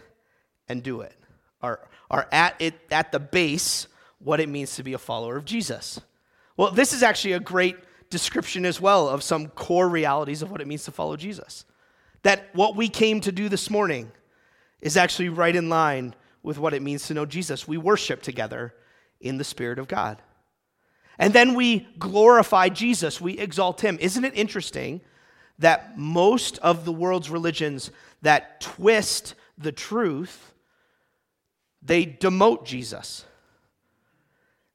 and 0.68 0.82
do 0.82 1.02
it 1.02 1.16
are, 1.62 1.88
are 2.10 2.28
at, 2.32 2.56
it, 2.60 2.76
at 2.92 3.12
the 3.12 3.20
base 3.20 3.88
what 4.20 4.40
it 4.40 4.50
means 4.50 4.76
to 4.76 4.84
be 4.84 4.94
a 4.94 4.98
follower 4.98 5.38
of 5.38 5.46
Jesus. 5.46 6.02
Well, 6.58 6.72
this 6.72 6.94
is 6.94 7.04
actually 7.04 7.34
a 7.34 7.40
great 7.40 7.78
description 8.10 8.66
as 8.66 8.82
well 8.82 9.08
of 9.08 9.24
some 9.24 9.48
core 9.48 9.88
realities 9.88 10.42
of 10.42 10.52
what 10.52 10.62
it 10.62 10.68
means 10.68 10.84
to 10.86 10.92
follow 10.92 11.16
Jesus. 11.16 11.66
That 12.24 12.50
what 12.54 12.76
we 12.76 12.90
came 12.90 13.22
to 13.22 13.32
do 13.32 13.48
this 13.48 13.70
morning 13.70 14.12
is 14.82 14.98
actually 14.98 15.30
right 15.30 15.56
in 15.56 15.70
line 15.70 16.16
with 16.44 16.58
what 16.58 16.74
it 16.74 16.82
means 16.82 17.08
to 17.08 17.14
know 17.14 17.26
Jesus. 17.26 17.68
We 17.68 17.78
worship 17.78 18.22
together 18.22 18.74
in 19.22 19.38
the 19.38 19.44
Spirit 19.44 19.80
of 19.80 19.88
God. 19.88 20.22
And 21.18 21.34
then 21.34 21.54
we 21.54 21.88
glorify 21.98 22.70
Jesus, 22.70 23.20
we 23.20 23.38
exalt 23.38 23.82
him. 23.82 23.98
Isn't 24.00 24.24
it 24.24 24.34
interesting 24.36 25.02
that 25.60 25.98
most 25.98 26.58
of 26.60 26.86
the 26.86 26.92
world's 26.92 27.30
religions 27.30 27.92
that 28.22 28.60
twist 28.60 29.36
the 29.58 29.72
truth, 29.72 30.54
they 31.82 32.06
demote 32.06 32.66
Jesus? 32.66 33.26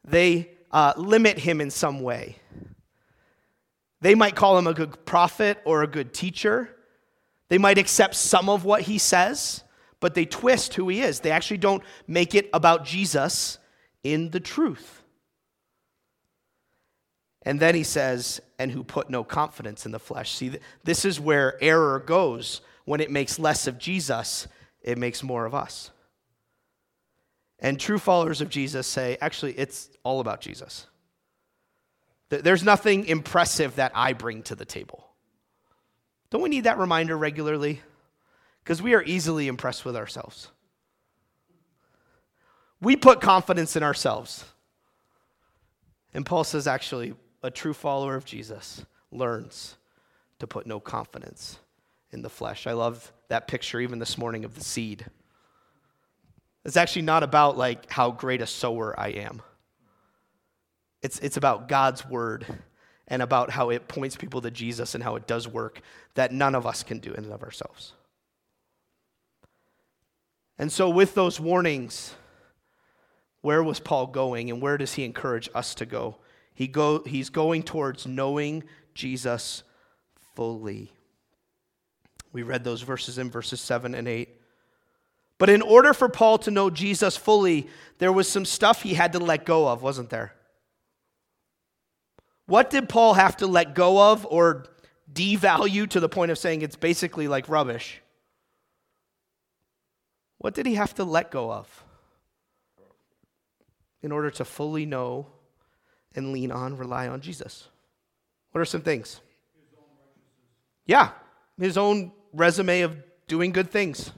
They 0.04 0.50
uh, 0.70 0.92
limit 0.96 1.38
him 1.38 1.60
in 1.60 1.70
some 1.70 2.00
way. 2.00 2.36
They 4.00 4.14
might 4.14 4.36
call 4.36 4.58
him 4.58 4.66
a 4.66 4.74
good 4.74 5.06
prophet 5.06 5.58
or 5.64 5.82
a 5.82 5.86
good 5.86 6.12
teacher. 6.12 6.68
They 7.48 7.58
might 7.58 7.78
accept 7.78 8.14
some 8.16 8.48
of 8.48 8.64
what 8.64 8.82
he 8.82 8.98
says, 8.98 9.62
but 10.00 10.14
they 10.14 10.26
twist 10.26 10.74
who 10.74 10.88
he 10.88 11.00
is. 11.00 11.20
They 11.20 11.30
actually 11.30 11.58
don't 11.58 11.82
make 12.06 12.34
it 12.34 12.50
about 12.52 12.84
Jesus 12.84 13.58
in 14.02 14.30
the 14.30 14.40
truth. 14.40 15.03
And 17.44 17.60
then 17.60 17.74
he 17.74 17.82
says, 17.82 18.40
and 18.58 18.70
who 18.70 18.82
put 18.82 19.10
no 19.10 19.22
confidence 19.22 19.84
in 19.84 19.92
the 19.92 19.98
flesh. 19.98 20.32
See, 20.32 20.56
this 20.82 21.04
is 21.04 21.20
where 21.20 21.62
error 21.62 21.98
goes. 21.98 22.62
When 22.86 23.00
it 23.00 23.10
makes 23.10 23.38
less 23.38 23.66
of 23.66 23.78
Jesus, 23.78 24.48
it 24.82 24.98
makes 24.98 25.22
more 25.22 25.44
of 25.44 25.54
us. 25.54 25.90
And 27.58 27.78
true 27.78 27.98
followers 27.98 28.40
of 28.40 28.48
Jesus 28.48 28.86
say, 28.86 29.16
actually, 29.20 29.52
it's 29.52 29.88
all 30.04 30.20
about 30.20 30.40
Jesus. 30.40 30.86
There's 32.28 32.64
nothing 32.64 33.06
impressive 33.06 33.76
that 33.76 33.92
I 33.94 34.12
bring 34.12 34.42
to 34.44 34.54
the 34.54 34.64
table. 34.64 35.06
Don't 36.30 36.42
we 36.42 36.48
need 36.48 36.64
that 36.64 36.78
reminder 36.78 37.16
regularly? 37.16 37.80
Because 38.62 38.82
we 38.82 38.94
are 38.94 39.02
easily 39.02 39.46
impressed 39.46 39.84
with 39.84 39.96
ourselves. 39.96 40.48
We 42.80 42.96
put 42.96 43.20
confidence 43.20 43.76
in 43.76 43.82
ourselves. 43.82 44.44
And 46.12 46.26
Paul 46.26 46.44
says, 46.44 46.66
actually, 46.66 47.14
a 47.44 47.50
true 47.50 47.74
follower 47.74 48.16
of 48.16 48.24
Jesus 48.24 48.86
learns 49.12 49.76
to 50.38 50.46
put 50.46 50.66
no 50.66 50.80
confidence 50.80 51.58
in 52.10 52.22
the 52.22 52.30
flesh. 52.30 52.66
I 52.66 52.72
love 52.72 53.12
that 53.28 53.46
picture 53.46 53.80
even 53.80 53.98
this 53.98 54.16
morning 54.16 54.46
of 54.46 54.54
the 54.54 54.64
seed. 54.64 55.04
It's 56.64 56.78
actually 56.78 57.02
not 57.02 57.22
about 57.22 57.58
like 57.58 57.90
how 57.90 58.10
great 58.10 58.40
a 58.40 58.46
sower 58.46 58.98
I 58.98 59.08
am. 59.08 59.42
It's, 61.02 61.18
it's 61.18 61.36
about 61.36 61.68
God's 61.68 62.08
word 62.08 62.46
and 63.06 63.20
about 63.20 63.50
how 63.50 63.68
it 63.68 63.88
points 63.88 64.16
people 64.16 64.40
to 64.40 64.50
Jesus 64.50 64.94
and 64.94 65.04
how 65.04 65.16
it 65.16 65.26
does 65.26 65.46
work 65.46 65.82
that 66.14 66.32
none 66.32 66.54
of 66.54 66.66
us 66.66 66.82
can 66.82 66.98
do 66.98 67.12
in 67.12 67.24
and 67.24 67.32
of 67.34 67.42
ourselves. 67.42 67.92
And 70.58 70.72
so, 70.72 70.88
with 70.88 71.14
those 71.14 71.38
warnings, 71.38 72.14
where 73.42 73.62
was 73.62 73.80
Paul 73.80 74.06
going 74.06 74.48
and 74.48 74.62
where 74.62 74.78
does 74.78 74.94
he 74.94 75.04
encourage 75.04 75.50
us 75.54 75.74
to 75.74 75.84
go? 75.84 76.16
He 76.54 76.68
go, 76.68 77.02
he's 77.04 77.30
going 77.30 77.62
towards 77.62 78.06
knowing 78.06 78.64
Jesus 78.94 79.62
fully. 80.34 80.92
We 82.32 82.42
read 82.42 82.64
those 82.64 82.82
verses 82.82 83.18
in 83.18 83.30
verses 83.30 83.60
7 83.60 83.94
and 83.94 84.08
8. 84.08 84.28
But 85.38 85.50
in 85.50 85.62
order 85.62 85.92
for 85.92 86.08
Paul 86.08 86.38
to 86.38 86.50
know 86.50 86.70
Jesus 86.70 87.16
fully, 87.16 87.68
there 87.98 88.12
was 88.12 88.28
some 88.28 88.44
stuff 88.44 88.82
he 88.82 88.94
had 88.94 89.12
to 89.12 89.18
let 89.18 89.44
go 89.44 89.68
of, 89.68 89.82
wasn't 89.82 90.10
there? 90.10 90.32
What 92.46 92.70
did 92.70 92.88
Paul 92.88 93.14
have 93.14 93.36
to 93.38 93.46
let 93.46 93.74
go 93.74 94.12
of 94.12 94.26
or 94.26 94.66
devalue 95.12 95.88
to 95.90 96.00
the 96.00 96.08
point 96.08 96.30
of 96.30 96.38
saying 96.38 96.62
it's 96.62 96.76
basically 96.76 97.26
like 97.26 97.48
rubbish? 97.48 98.00
What 100.38 100.54
did 100.54 100.66
he 100.66 100.74
have 100.74 100.94
to 100.94 101.04
let 101.04 101.30
go 101.30 101.52
of? 101.52 101.84
in 104.04 104.12
order 104.12 104.30
to 104.30 104.44
fully 104.44 104.84
know 104.84 105.26
and 106.14 106.32
lean 106.32 106.50
on, 106.50 106.76
rely 106.76 107.08
on 107.08 107.20
Jesus? 107.20 107.68
What 108.52 108.60
are 108.60 108.64
some 108.64 108.82
things? 108.82 109.20
Yeah, 110.86 111.10
his 111.58 111.78
own 111.78 112.12
resume 112.32 112.82
of 112.82 112.96
doing 113.26 113.52
good 113.52 113.70
things. 113.70 114.12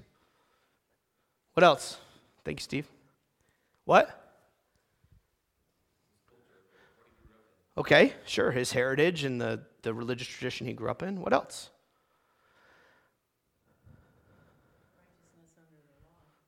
What 1.54 1.64
else? 1.64 1.96
Thank 2.44 2.60
you, 2.60 2.64
Steve. 2.64 2.86
What? 3.84 4.22
Okay, 7.78 8.14
sure. 8.24 8.50
His 8.50 8.72
heritage 8.72 9.24
and 9.24 9.40
the, 9.40 9.60
the 9.82 9.92
religious 9.94 10.26
tradition 10.26 10.66
he 10.66 10.72
grew 10.72 10.90
up 10.90 11.02
in. 11.02 11.20
What 11.20 11.32
else? 11.32 11.70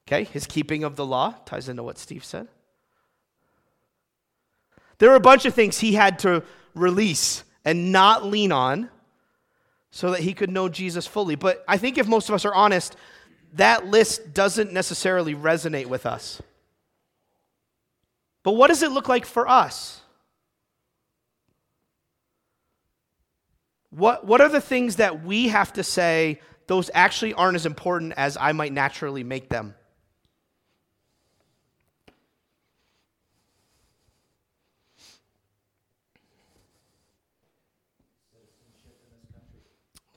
Okay, 0.06 0.24
his 0.24 0.46
keeping 0.46 0.84
of 0.84 0.96
the 0.96 1.04
law 1.04 1.34
ties 1.44 1.68
into 1.68 1.82
what 1.82 1.98
Steve 1.98 2.24
said. 2.24 2.48
There 4.98 5.10
were 5.10 5.16
a 5.16 5.20
bunch 5.20 5.44
of 5.44 5.54
things 5.54 5.78
he 5.78 5.94
had 5.94 6.18
to 6.20 6.42
release 6.74 7.44
and 7.64 7.92
not 7.92 8.24
lean 8.24 8.52
on 8.52 8.90
so 9.90 10.10
that 10.10 10.20
he 10.20 10.34
could 10.34 10.50
know 10.50 10.68
Jesus 10.68 11.06
fully. 11.06 11.34
But 11.34 11.64
I 11.66 11.78
think 11.78 11.98
if 11.98 12.06
most 12.06 12.28
of 12.28 12.34
us 12.34 12.44
are 12.44 12.54
honest, 12.54 12.96
that 13.54 13.86
list 13.86 14.34
doesn't 14.34 14.72
necessarily 14.72 15.34
resonate 15.34 15.86
with 15.86 16.06
us. 16.06 16.42
But 18.42 18.52
what 18.52 18.68
does 18.68 18.82
it 18.82 18.92
look 18.92 19.08
like 19.08 19.26
for 19.26 19.48
us? 19.48 20.00
What, 23.90 24.26
what 24.26 24.40
are 24.40 24.48
the 24.48 24.60
things 24.60 24.96
that 24.96 25.24
we 25.24 25.48
have 25.48 25.72
to 25.74 25.82
say, 25.82 26.40
those 26.66 26.90
actually 26.92 27.34
aren't 27.34 27.56
as 27.56 27.66
important 27.66 28.12
as 28.16 28.36
I 28.36 28.52
might 28.52 28.72
naturally 28.72 29.24
make 29.24 29.48
them? 29.48 29.74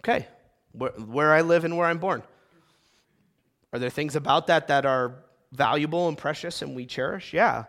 Okay, 0.02 0.28
where, 0.72 0.92
where 0.92 1.32
I 1.32 1.42
live 1.42 1.64
and 1.64 1.78
where 1.78 1.86
I'm 1.86 2.00
born. 2.00 2.24
Are 3.72 3.78
there 3.78 3.92
things 3.92 4.16
about 4.16 4.48
that 4.48 4.68
that 4.68 4.86
are 4.86 5.16
valuable 5.52 6.08
and 6.08 6.18
precious 6.18 6.64
and 6.64 6.76
we 6.76 6.88
cherish? 6.88 7.34
Yeah. 7.34 7.66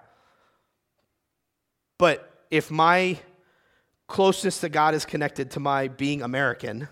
But 1.98 2.46
if 2.50 2.70
my 2.70 3.18
closeness 4.06 4.60
to 4.60 4.68
God 4.68 4.94
is 4.94 5.04
connected 5.04 5.50
to 5.52 5.60
my 5.60 5.88
being 5.88 6.22
American, 6.22 6.88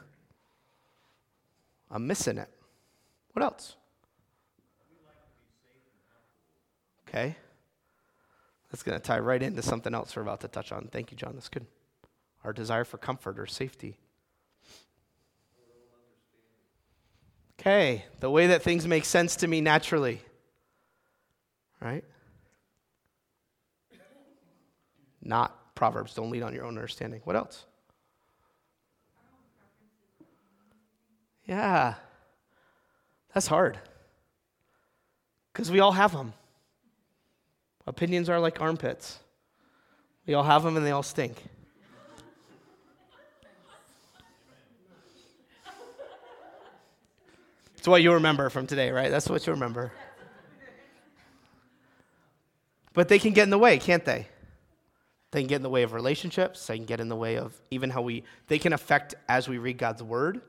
I'm 1.91 2.07
missing 2.07 2.39
it. 2.39 2.51
What 3.33 3.43
else? 3.43 3.77
Okay? 7.09 7.35
That's 8.71 8.83
going 8.83 8.99
to 8.99 9.03
tie 9.03 9.19
right 9.19 9.43
into 9.43 9.63
something 9.63 9.95
else 9.95 10.15
we're 10.15 10.23
about 10.23 10.41
to 10.43 10.49
touch 10.49 10.71
on. 10.71 10.89
Thank 10.93 11.11
you, 11.11 11.17
John. 11.17 11.33
That's 11.35 11.49
good. 11.49 11.67
Our 12.45 12.53
desire 12.53 12.85
for 12.85 12.99
comfort 12.99 13.39
or 13.39 13.47
safety. 13.47 13.97
Okay, 17.61 18.07
the 18.21 18.31
way 18.31 18.47
that 18.49 18.63
things 18.63 18.87
make 18.87 19.05
sense 19.05 19.37
to 19.37 19.47
me 19.47 19.61
naturally. 19.61 20.23
Right? 21.79 22.05
Not 25.21 25.75
Proverbs. 25.75 26.15
Don't 26.15 26.31
lean 26.31 26.43
on 26.43 26.55
your 26.55 26.65
own 26.65 26.77
understanding. 26.79 27.21
What 27.25 27.37
else? 27.37 27.67
Yeah. 31.45 31.95
That's 33.35 33.47
hard. 33.47 33.79
Because 35.53 35.71
we 35.71 35.81
all 35.81 35.93
have 35.93 36.13
them. 36.13 36.33
Opinions 37.87 38.31
are 38.31 38.41
like 38.41 38.61
armpits. 38.61 39.19
We 40.27 40.33
all 40.33 40.45
have 40.45 40.63
them 40.63 40.79
and 40.79 40.87
they 40.87 40.93
all 40.93 41.03
stink. 41.03 41.43
It's 47.81 47.89
what 47.89 48.03
you 48.03 48.13
remember 48.13 48.51
from 48.51 48.67
today, 48.67 48.91
right? 48.91 49.11
That's 49.11 49.27
what 49.27 49.47
you 49.47 49.55
remember. 49.55 49.91
But 52.93 53.09
they 53.09 53.19
can 53.19 53.33
get 53.33 53.45
in 53.45 53.49
the 53.49 53.57
way, 53.57 53.79
can't 53.79 54.05
they? 54.05 54.29
They 55.31 55.41
can 55.41 55.49
get 55.49 55.57
in 55.57 55.63
the 55.63 55.71
way 55.71 55.83
of 55.83 55.95
relationships. 55.95 56.67
They 56.67 56.77
can 56.77 56.85
get 56.85 57.01
in 57.01 57.09
the 57.09 57.17
way 57.17 57.39
of 57.39 57.59
even 57.71 57.89
how 57.89 58.03
we, 58.03 58.25
they 58.49 58.59
can 58.59 58.75
affect 58.75 59.15
as 59.31 59.49
we 59.49 59.57
read 59.57 59.79
God's 59.79 60.03
word, 60.03 60.43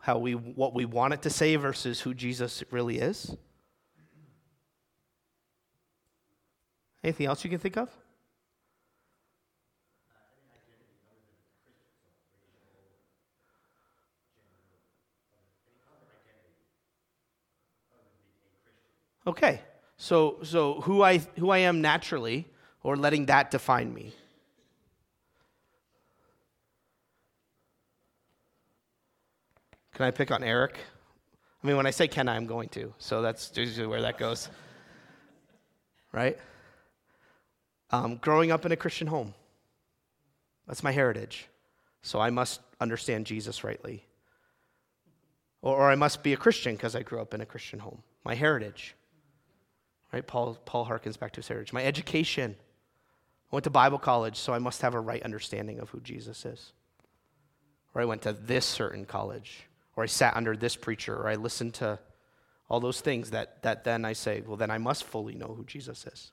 how 0.00 0.18
we, 0.18 0.34
what 0.34 0.74
we 0.74 0.84
want 0.84 1.14
it 1.14 1.22
to 1.22 1.30
say 1.30 1.56
versus 1.56 2.02
who 2.02 2.12
Jesus 2.12 2.62
really 2.70 2.98
is. 2.98 3.34
Anything 7.02 7.24
else 7.24 7.42
you 7.42 7.48
can 7.48 7.58
think 7.58 7.78
of? 7.78 7.88
Okay. 19.26 19.60
So 19.96 20.38
so 20.42 20.80
who 20.82 21.02
I 21.02 21.18
who 21.38 21.50
I 21.50 21.58
am 21.58 21.80
naturally 21.80 22.46
or 22.82 22.96
letting 22.96 23.26
that 23.26 23.50
define 23.50 23.92
me. 23.94 24.14
Can 29.94 30.06
I 30.06 30.10
pick 30.10 30.30
on 30.30 30.42
Eric? 30.42 30.78
I 31.62 31.66
mean, 31.66 31.76
when 31.76 31.86
I 31.86 31.90
say 31.90 32.08
can 32.08 32.28
I, 32.28 32.36
I'm 32.36 32.46
going 32.46 32.68
to. 32.70 32.92
So 32.98 33.22
that's 33.22 33.52
usually 33.56 33.86
where 33.86 34.02
that 34.02 34.18
goes. 34.18 34.48
right? 36.12 36.38
Um, 37.90 38.16
growing 38.16 38.50
up 38.52 38.66
in 38.66 38.72
a 38.72 38.76
Christian 38.76 39.06
home, 39.06 39.34
that's 40.66 40.82
my 40.82 40.92
heritage. 40.92 41.48
So 42.02 42.20
I 42.20 42.30
must 42.30 42.60
understand 42.80 43.26
Jesus 43.26 43.64
rightly. 43.64 44.04
Or, 45.60 45.76
or 45.76 45.90
I 45.90 45.94
must 45.94 46.22
be 46.22 46.32
a 46.32 46.36
Christian 46.36 46.74
because 46.74 46.96
I 46.96 47.02
grew 47.02 47.20
up 47.20 47.34
in 47.34 47.40
a 47.40 47.46
Christian 47.46 47.78
home. 47.78 48.02
My 48.24 48.34
heritage. 48.34 48.94
Right? 50.12 50.26
Paul, 50.26 50.58
Paul 50.64 50.86
harkens 50.86 51.18
back 51.18 51.32
to 51.32 51.38
his 51.38 51.48
heritage. 51.48 51.72
My 51.72 51.84
education. 51.84 52.56
I 53.50 53.56
went 53.56 53.64
to 53.64 53.70
Bible 53.70 53.98
college, 53.98 54.36
so 54.36 54.52
I 54.52 54.58
must 54.58 54.82
have 54.82 54.94
a 54.94 55.00
right 55.00 55.22
understanding 55.22 55.78
of 55.78 55.90
who 55.90 56.00
Jesus 56.00 56.44
is. 56.44 56.72
Or 57.94 58.02
I 58.02 58.04
went 58.06 58.22
to 58.22 58.32
this 58.32 58.64
certain 58.64 59.04
college, 59.04 59.64
or 59.96 60.04
I 60.04 60.06
sat 60.06 60.36
under 60.36 60.56
this 60.56 60.76
preacher, 60.76 61.14
or 61.14 61.28
I 61.28 61.34
listened 61.34 61.74
to 61.74 61.98
all 62.70 62.80
those 62.80 63.02
things 63.02 63.30
that, 63.30 63.62
that 63.62 63.84
then 63.84 64.06
I 64.06 64.14
say, 64.14 64.42
well, 64.46 64.56
then 64.56 64.70
I 64.70 64.78
must 64.78 65.04
fully 65.04 65.34
know 65.34 65.54
who 65.54 65.64
Jesus 65.64 66.06
is. 66.06 66.32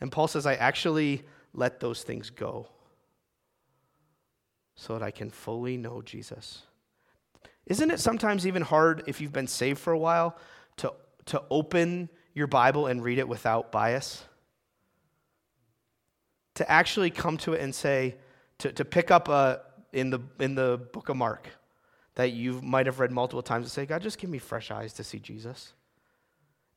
And 0.00 0.10
Paul 0.10 0.26
says, 0.26 0.46
I 0.46 0.54
actually 0.54 1.22
let 1.52 1.80
those 1.80 2.02
things 2.02 2.30
go 2.30 2.68
so 4.74 4.94
that 4.94 5.02
I 5.02 5.10
can 5.10 5.30
fully 5.30 5.76
know 5.76 6.00
Jesus. 6.00 6.62
Isn't 7.66 7.90
it 7.90 8.00
sometimes 8.00 8.46
even 8.46 8.62
hard 8.62 9.04
if 9.06 9.20
you've 9.20 9.32
been 9.32 9.46
saved 9.46 9.78
for 9.78 9.92
a 9.92 9.98
while 9.98 10.36
to, 10.78 10.92
to 11.26 11.42
open 11.50 12.08
your 12.34 12.46
Bible 12.46 12.86
and 12.86 13.02
read 13.02 13.18
it 13.18 13.28
without 13.28 13.72
bias? 13.72 14.24
To 16.56 16.70
actually 16.70 17.10
come 17.10 17.36
to 17.38 17.54
it 17.54 17.60
and 17.60 17.74
say, 17.74 18.16
to, 18.58 18.72
to 18.72 18.84
pick 18.84 19.10
up 19.10 19.28
a, 19.28 19.62
in, 19.92 20.10
the, 20.10 20.20
in 20.38 20.54
the 20.54 20.80
book 20.92 21.08
of 21.08 21.16
Mark 21.16 21.48
that 22.14 22.32
you 22.32 22.60
might 22.62 22.86
have 22.86 23.00
read 23.00 23.10
multiple 23.10 23.42
times 23.42 23.64
and 23.64 23.72
say, 23.72 23.86
God, 23.86 24.02
just 24.02 24.18
give 24.18 24.30
me 24.30 24.38
fresh 24.38 24.70
eyes 24.70 24.92
to 24.94 25.04
see 25.04 25.18
Jesus. 25.18 25.72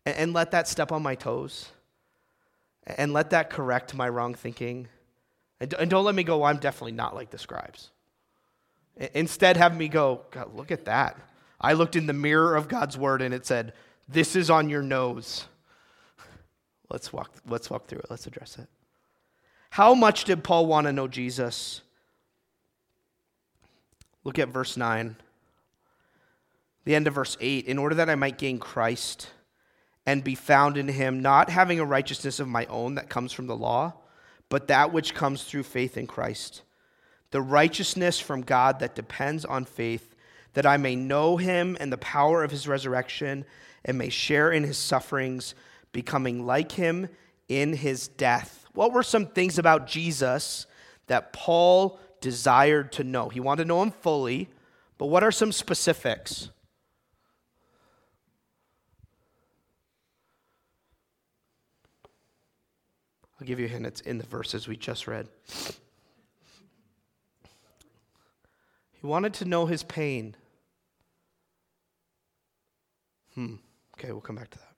And, 0.06 0.16
and 0.16 0.34
let 0.34 0.52
that 0.52 0.68
step 0.68 0.92
on 0.92 1.04
my 1.04 1.16
toes 1.16 1.70
and 2.86 3.14
let 3.14 3.32
that 3.32 3.50
correct 3.50 3.94
my 3.96 4.08
wrong 4.08 4.34
thinking. 4.34 4.88
And, 5.60 5.74
and 5.74 5.90
don't 5.90 6.06
let 6.06 6.16
me 6.16 6.24
go, 6.24 6.40
well, 6.40 6.50
I'm 6.50 6.58
definitely 6.58 6.94
not 6.94 7.16
like 7.16 7.32
the 7.32 7.38
scribes. 7.38 7.90
Instead, 9.14 9.58
have 9.58 9.76
me 9.76 9.90
go, 9.90 10.22
God, 10.32 10.56
look 10.56 10.72
at 10.72 10.86
that. 10.86 11.18
I 11.66 11.74
looked 11.74 11.96
in 11.96 12.06
the 12.06 12.14
mirror 12.14 12.56
of 12.56 12.68
God's 12.68 12.96
word 12.96 13.24
and 13.24 13.34
it 13.34 13.44
said, 13.44 13.74
This 14.08 14.36
is 14.36 14.52
on 14.52 14.70
your 14.70 14.84
nose. 14.84 15.46
Let's 16.92 17.12
walk, 17.12 17.32
let's 17.48 17.72
walk 17.72 17.88
through 17.88 18.00
it. 18.00 18.06
Let's 18.12 18.28
address 18.28 18.60
it. 18.60 18.68
How 19.72 19.96
much 19.96 20.26
did 20.26 20.44
Paul 20.44 20.68
want 20.68 20.86
to 20.86 20.94
know 20.94 21.08
Jesus? 21.08 21.82
Look 24.24 24.38
at 24.38 24.50
verse 24.50 24.78
9. 24.78 25.16
The 26.84 26.94
end 26.94 27.08
of 27.08 27.16
verse 27.16 27.36
8. 27.42 27.66
In 27.66 27.80
order 27.80 27.96
that 27.96 28.12
I 28.12 28.16
might 28.16 28.38
gain 28.38 28.60
Christ 28.60 29.32
and 30.06 30.24
be 30.24 30.36
found 30.36 30.78
in 30.78 30.88
him, 30.88 31.20
not 31.20 31.50
having 31.50 31.80
a 31.80 31.86
righteousness 31.86 32.40
of 32.40 32.48
my 32.48 32.68
own 32.68 32.94
that 32.94 33.10
comes 33.10 33.34
from 33.34 33.48
the 33.48 33.58
law, 33.58 33.94
but 34.50 34.68
that 34.68 34.94
which 34.94 35.16
comes 35.16 35.44
through 35.44 35.64
faith 35.64 35.98
in 35.98 36.06
Christ. 36.06 36.62
The 37.32 37.42
righteousness 37.42 38.20
from 38.20 38.44
God 38.44 38.80
that 38.82 38.94
depends 38.94 39.46
on 39.46 39.66
faith, 39.66 40.15
that 40.56 40.66
I 40.66 40.78
may 40.78 40.96
know 40.96 41.38
him 41.38 41.78
and 41.80 41.94
the 41.94 41.98
power 41.98 42.44
of 42.44 42.52
his 42.52 42.68
resurrection, 42.68 43.46
and 43.86 43.98
may 43.98 44.10
share 44.10 44.52
in 44.52 44.64
his 44.64 44.78
sufferings, 44.78 45.54
becoming 45.92 46.46
like 46.46 46.72
him 46.72 47.08
in 47.48 47.74
his 47.74 48.08
death. 48.08 48.66
What 48.74 48.92
were 48.92 49.04
some 49.04 49.28
things 49.28 49.60
about 49.60 49.86
Jesus 49.86 50.66
that 51.08 51.32
Paul 51.32 52.00
desired 52.20 52.92
to 52.94 53.04
know? 53.04 53.30
He 53.30 53.40
wanted 53.40 53.64
to 53.64 53.68
know 53.68 53.84
him 53.84 53.92
fully, 53.92 54.50
but 54.98 55.06
what 55.06 55.24
are 55.24 55.32
some 55.32 55.52
specifics? 55.52 56.50
I'll 63.40 63.46
give 63.46 63.60
you 63.60 63.66
a 63.66 63.70
hint, 63.70 63.86
it's 63.86 64.02
in 64.02 64.18
the 64.18 64.26
verses 64.26 64.68
we 64.68 64.78
just 64.78 65.08
read. 65.08 65.28
He 68.94 69.06
wanted 69.06 69.34
to 69.36 69.46
know 69.46 69.66
his 69.66 69.84
pain. 69.84 70.36
Hmm. 73.36 73.56
Okay, 73.98 74.12
we'll 74.12 74.22
come 74.22 74.36
back 74.36 74.50
to 74.50 74.58
that. 74.58 74.76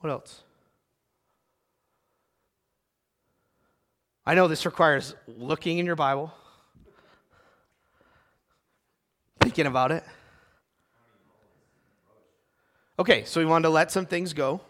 What 0.00 0.10
else? 0.10 0.42
I 4.24 4.34
know 4.34 4.48
this 4.48 4.66
requires 4.66 5.14
looking 5.28 5.78
in 5.78 5.86
your 5.86 5.94
Bible, 5.94 6.32
thinking 9.40 9.66
about 9.66 9.92
it. 9.92 10.04
Okay, 12.98 13.24
so 13.24 13.40
we 13.40 13.46
wanted 13.46 13.64
to 13.64 13.70
let 13.70 13.92
some 13.92 14.06
things 14.06 14.32
go. 14.32 14.60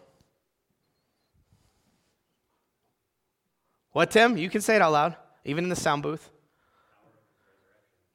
What, 3.93 4.11
Tim? 4.11 4.37
You 4.37 4.49
can 4.49 4.61
say 4.61 4.75
it 4.75 4.81
out 4.81 4.91
loud, 4.91 5.15
even 5.43 5.63
in 5.63 5.69
the 5.71 5.75
sound 5.75 6.03
booth. 6.03 6.29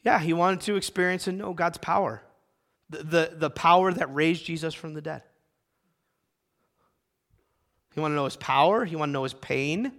Yeah, 0.05 0.21
he 0.21 0.33
wanted 0.33 0.61
to 0.63 0.77
experience 0.77 1.27
and 1.27 1.39
know 1.39 1.55
God's 1.55 1.79
power, 1.79 2.23
the, 2.93 3.33
the, 3.35 3.51
power 3.51 3.93
that 3.93 4.15
raised 4.15 4.45
Jesus 4.45 4.75
from 4.75 4.95
the 4.95 5.01
dead. 5.01 5.23
He 7.95 8.01
wanted 8.01 8.15
to 8.15 8.17
know 8.17 8.25
his 8.25 8.37
power, 8.37 8.85
he 8.85 8.97
wanted 8.97 9.11
to 9.11 9.15
know 9.15 9.23
his 9.25 9.35
pain. 9.35 9.93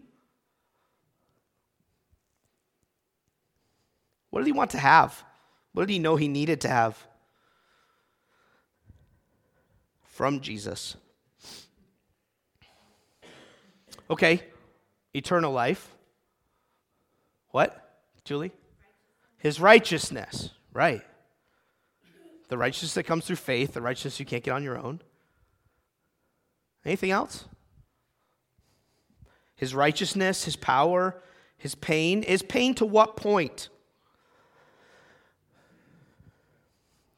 What 4.29 4.39
did 4.39 4.47
he 4.47 4.51
want 4.51 4.71
to 4.71 4.79
have? 4.79 5.23
What 5.73 5.88
did 5.88 5.93
he 5.93 5.99
know 5.99 6.15
he 6.15 6.27
needed 6.27 6.62
to 6.62 6.67
have 6.67 6.97
from 10.06 10.41
Jesus? 10.41 10.95
Okay, 14.10 14.43
eternal 15.13 15.51
life. 15.51 15.89
What, 17.49 18.01
Julie? 18.23 18.51
His 19.38 19.60
righteousness, 19.60 20.49
right. 20.73 21.03
The 22.54 22.60
righteousness 22.60 22.94
that 22.94 23.08
comes 23.08 23.26
through 23.26 23.38
faith, 23.38 23.74
the 23.74 23.82
righteousness 23.82 24.20
you 24.20 24.28
can't 24.28 24.44
get 24.44 24.52
on 24.52 24.62
your 24.62 24.78
own. 24.78 25.02
Anything 26.86 27.10
else? 27.10 27.46
His 29.56 29.74
righteousness, 29.74 30.44
his 30.44 30.56
power, 30.56 31.20
his 31.58 31.74
pain. 31.74 32.22
Is 32.22 32.44
pain 32.44 32.76
to 32.76 32.86
what 32.86 33.16
point? 33.16 33.70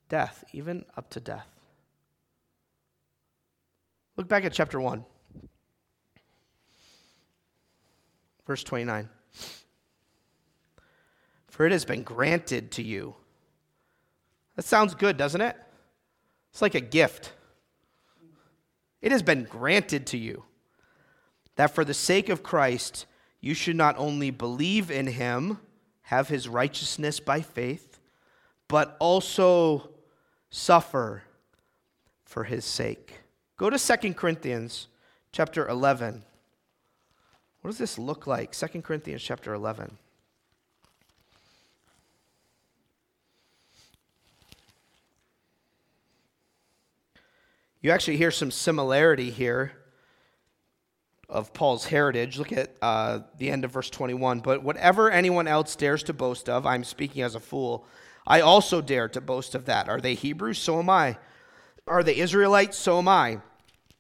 Death, 0.08 0.46
even 0.54 0.86
up 0.96 1.10
to 1.10 1.20
death. 1.20 1.50
Look 4.16 4.30
back 4.30 4.46
at 4.46 4.54
chapter 4.54 4.80
1, 4.80 5.04
verse 8.48 8.64
29. 8.64 9.10
For 11.50 11.66
it 11.66 11.74
has 11.74 11.84
been 11.84 12.04
granted 12.04 12.72
to 12.72 12.82
you. 12.82 13.16
That 14.56 14.66
sounds 14.66 14.96
good, 14.96 15.18
doesn't 15.18 15.42
it? 15.42 15.56
It's 16.52 16.62
like 16.62 16.76
a 16.76 16.82
gift. 16.82 17.34
It 19.02 19.12
has 19.12 19.22
been 19.22 19.44
granted 19.44 20.08
to 20.08 20.18
you 20.18 20.44
that 21.56 21.76
for 21.76 21.86
the 21.86 21.94
sake 21.94 22.30
of 22.30 22.44
Christ, 22.44 23.06
you 23.42 23.54
should 23.54 23.76
not 23.76 23.98
only 23.98 24.32
believe 24.32 24.90
in 24.90 25.08
him, 25.08 25.60
have 26.04 26.28
his 26.28 26.48
righteousness 26.48 27.20
by 27.20 27.42
faith, 27.42 28.00
but 28.68 28.96
also 29.00 29.90
suffer 30.50 31.24
for 32.24 32.44
his 32.44 32.66
sake. 32.66 33.20
Go 33.58 33.70
to 33.70 33.78
2 33.78 34.14
Corinthians 34.14 34.88
chapter 35.32 35.68
11. 35.68 36.24
What 37.62 37.72
does 37.72 37.78
this 37.78 37.98
look 37.98 38.28
like? 38.28 38.52
2 38.52 38.82
Corinthians 38.82 39.22
chapter 39.22 39.54
11. 39.54 39.98
You 47.82 47.92
actually 47.92 48.18
hear 48.18 48.32
some 48.32 48.52
similarity 48.52 49.30
here 49.30 49.74
of 51.30 51.54
Paul's 51.54 51.86
heritage. 51.86 52.38
Look 52.38 52.52
at 52.52 52.76
uh, 52.82 53.20
the 53.38 53.50
end 53.50 53.66
of 53.66 53.72
verse 53.72 53.90
21. 53.90 54.40
But 54.40 54.64
whatever 54.64 55.10
anyone 55.10 55.48
else 55.48 55.76
dares 55.76 56.04
to 56.04 56.14
boast 56.14 56.50
of, 56.50 56.66
I'm 56.66 56.84
speaking 56.84 57.22
as 57.22 57.36
a 57.36 57.40
fool. 57.40 57.86
I 58.28 58.42
also 58.42 58.82
dare 58.82 59.08
to 59.10 59.22
boast 59.22 59.56
of 59.56 59.66
that. 59.66 59.88
Are 59.90 60.02
they 60.02 60.16
Hebrews? 60.16 60.58
So 60.58 60.80
am 60.80 60.90
I. 60.90 61.18
Are 61.88 62.04
they 62.04 62.18
Israelites? 62.18 62.78
So 62.78 62.98
am 62.98 63.08
I. 63.08 63.40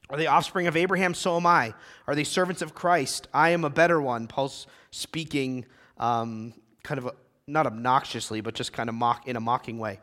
Are 0.09 0.17
they 0.17 0.27
offspring 0.27 0.67
of 0.67 0.75
Abraham? 0.75 1.13
So 1.13 1.35
am 1.37 1.45
I. 1.45 1.73
Are 2.07 2.15
they 2.15 2.23
servants 2.23 2.61
of 2.61 2.75
Christ? 2.75 3.27
I 3.33 3.49
am 3.49 3.63
a 3.63 3.69
better 3.69 4.01
one. 4.01 4.27
Paul's 4.27 4.67
speaking 4.91 5.65
um, 5.97 6.53
kind 6.83 6.97
of 6.97 7.07
a, 7.07 7.13
not 7.47 7.65
obnoxiously, 7.67 8.41
but 8.41 8.53
just 8.53 8.73
kind 8.73 8.89
of 8.89 8.95
mock 8.95 9.27
in 9.27 9.35
a 9.35 9.39
mocking 9.39 9.77
way. 9.77 9.99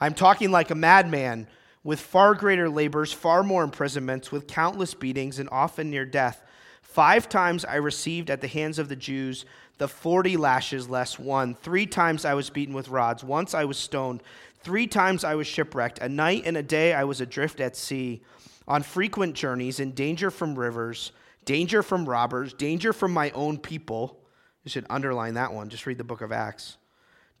I'm 0.00 0.14
talking 0.14 0.50
like 0.50 0.70
a 0.70 0.74
madman 0.74 1.46
with 1.82 2.00
far 2.00 2.34
greater 2.34 2.68
labors, 2.68 3.12
far 3.12 3.42
more 3.42 3.64
imprisonments, 3.64 4.30
with 4.30 4.46
countless 4.46 4.94
beatings, 4.94 5.38
and 5.38 5.48
often 5.50 5.90
near 5.90 6.04
death. 6.04 6.42
Five 6.82 7.28
times 7.28 7.64
I 7.64 7.76
received 7.76 8.30
at 8.30 8.40
the 8.40 8.48
hands 8.48 8.78
of 8.78 8.88
the 8.88 8.96
Jews 8.96 9.44
the 9.78 9.88
forty 9.88 10.36
lashes 10.36 10.90
less 10.90 11.18
one. 11.18 11.54
Three 11.54 11.86
times 11.86 12.26
I 12.26 12.34
was 12.34 12.50
beaten 12.50 12.74
with 12.74 12.90
rods. 12.90 13.24
Once 13.24 13.54
I 13.54 13.64
was 13.64 13.78
stoned. 13.78 14.22
Three 14.62 14.86
times 14.86 15.24
I 15.24 15.36
was 15.36 15.46
shipwrecked. 15.46 16.00
A 16.00 16.08
night 16.08 16.42
and 16.44 16.56
a 16.58 16.62
day 16.62 16.92
I 16.92 17.04
was 17.04 17.22
adrift 17.22 17.60
at 17.60 17.76
sea, 17.76 18.22
on 18.68 18.82
frequent 18.82 19.34
journeys, 19.34 19.80
in 19.80 19.92
danger 19.92 20.30
from 20.30 20.54
rivers, 20.54 21.12
danger 21.46 21.82
from 21.82 22.06
robbers, 22.06 22.52
danger 22.52 22.92
from 22.92 23.14
my 23.14 23.30
own 23.30 23.56
people. 23.56 24.20
You 24.64 24.70
should 24.70 24.84
underline 24.90 25.32
that 25.34 25.54
one. 25.54 25.70
Just 25.70 25.86
read 25.86 25.96
the 25.96 26.04
book 26.04 26.20
of 26.20 26.30
Acts. 26.30 26.76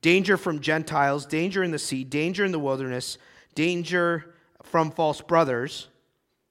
Danger 0.00 0.38
from 0.38 0.60
Gentiles, 0.60 1.26
danger 1.26 1.62
in 1.62 1.72
the 1.72 1.78
sea, 1.78 2.04
danger 2.04 2.42
in 2.42 2.52
the 2.52 2.58
wilderness 2.58 3.18
danger 3.54 4.34
from 4.62 4.90
false 4.90 5.20
brothers, 5.20 5.88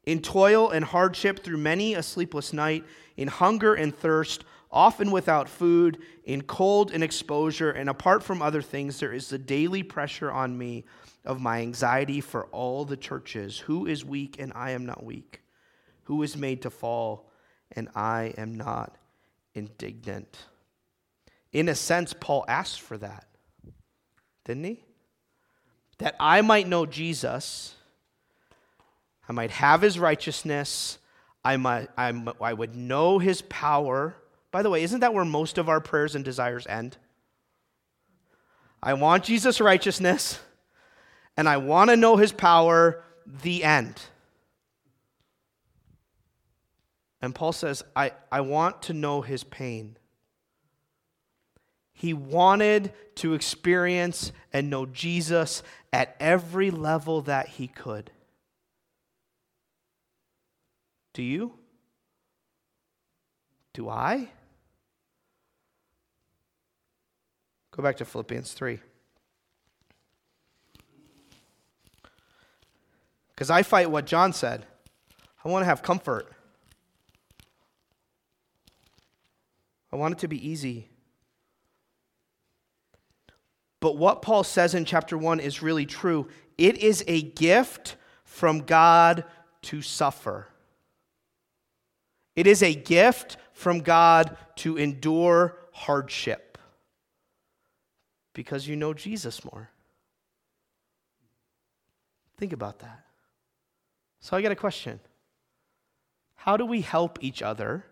in 0.04 0.22
toil 0.22 0.70
and 0.70 0.84
hardship 0.86 1.44
through 1.44 1.58
many 1.58 1.94
a 1.94 2.04
sleepless 2.04 2.54
night, 2.54 2.84
in 3.18 3.28
hunger 3.28 3.74
and 3.74 3.96
thirst, 3.96 4.44
often 4.72 5.12
without 5.12 5.50
food, 5.50 6.00
in 6.26 6.42
cold 6.44 6.92
and 6.92 7.04
exposure, 7.04 7.72
and 7.72 7.90
apart 7.90 8.24
from 8.24 8.42
other 8.42 8.62
things, 8.62 9.00
there 9.00 9.14
is 9.14 9.30
the 9.30 9.38
daily 9.38 9.84
pressure 9.84 10.32
on 10.32 10.58
me 10.58 10.86
of 11.26 11.42
my 11.42 11.62
anxiety 11.62 12.22
for 12.22 12.46
all 12.48 12.86
the 12.86 12.98
churches. 12.98 13.58
Who 13.60 13.86
is 13.86 14.06
weak 14.06 14.38
and 14.40 14.54
I 14.56 14.72
am 14.72 14.86
not 14.86 15.04
weak? 15.04 15.42
Who 16.04 16.24
is 16.24 16.38
made 16.38 16.62
to 16.64 16.70
fall 16.70 17.30
and 17.74 17.90
I 17.96 18.34
am 18.38 18.56
not 18.56 18.96
indignant? 19.54 20.38
In 21.52 21.70
a 21.70 21.76
sense, 21.76 22.14
Paul 22.14 22.46
asked 22.48 22.82
for 22.82 22.98
that, 22.98 23.28
didn't 24.46 24.64
he? 24.64 24.84
That 26.00 26.16
I 26.20 26.42
might 26.42 26.68
know 26.68 26.86
Jesus, 26.86 27.76
I 29.28 29.34
might 29.34 29.52
have 29.52 29.82
his 29.82 30.00
righteousness, 30.00 30.98
I, 31.44 31.58
might, 31.58 31.90
I, 31.98 32.12
would 32.54 32.76
know 32.76 33.20
his 33.20 33.42
power. 33.44 34.16
By 34.52 34.64
the 34.64 34.70
way, 34.70 34.84
isn't 34.84 35.00
that 35.02 35.14
where 35.14 35.26
most 35.26 35.58
of 35.58 35.70
our 35.70 35.80
prayers 35.80 36.16
and 36.16 36.26
desires 36.26 36.66
end? 36.68 36.98
I 38.82 38.94
want 38.94 39.26
Jesus' 39.26 39.62
righteousness, 39.62 40.40
and 41.38 41.48
I 41.48 41.58
want 41.58 41.90
to 41.90 41.98
know 41.98 42.18
his 42.18 42.32
power, 42.32 43.04
the 43.44 43.64
end. 43.64 44.02
And 47.22 47.36
Paul 47.36 47.52
says, 47.52 47.84
I, 47.96 48.14
I 48.32 48.42
want 48.42 48.84
to 48.84 48.94
know 48.94 49.22
his 49.22 49.44
pain. 49.44 49.98
He 51.92 52.14
wanted 52.14 52.94
to 53.16 53.34
experience 53.34 54.32
and 54.54 54.70
know 54.70 54.86
Jesus 54.86 55.64
at 55.92 56.16
every 56.20 56.72
level 56.72 57.22
that 57.22 57.48
he 57.48 57.68
could. 57.68 58.12
Do 61.14 61.24
you? 61.24 61.54
Do 63.74 63.90
I? 63.90 64.30
Go 67.72 67.84
back 67.84 67.98
to 67.98 68.06
Philippians 68.06 68.54
3. 68.54 68.80
Because 73.30 73.50
I 73.50 73.64
fight 73.64 73.90
what 73.90 74.06
John 74.06 74.34
said. 74.34 74.66
I 75.44 75.48
want 75.48 75.62
to 75.62 75.66
have 75.66 75.82
comfort. 75.82 76.28
I 79.92 79.96
want 79.96 80.14
it 80.14 80.20
to 80.20 80.28
be 80.28 80.46
easy. 80.46 80.89
But 83.80 83.98
what 83.98 84.22
Paul 84.22 84.44
says 84.44 84.74
in 84.74 84.86
chapter 84.86 85.18
1 85.18 85.40
is 85.40 85.62
really 85.62 85.86
true. 85.86 86.28
It 86.58 86.78
is 86.78 87.04
a 87.08 87.22
gift 87.22 87.96
from 88.24 88.60
God 88.60 89.24
to 89.64 89.82
suffer. 89.82 90.48
It 92.36 92.48
is 92.48 92.64
a 92.64 92.74
gift 92.74 93.38
from 93.54 93.82
God 93.82 94.38
to 94.58 94.78
endure 94.78 95.58
hardship 95.72 96.58
because 98.34 98.68
you 98.68 98.76
know 98.76 98.94
Jesus 98.94 99.44
more. 99.44 99.70
Think 102.38 102.54
about 102.54 102.80
that. 102.80 103.06
So 104.22 104.38
I 104.38 104.42
got 104.42 104.54
a 104.54 104.56
question. 104.56 105.02
How 106.36 106.56
do 106.56 106.66
we 106.66 106.80
help 106.80 107.20
each 107.22 107.42
other 107.42 107.86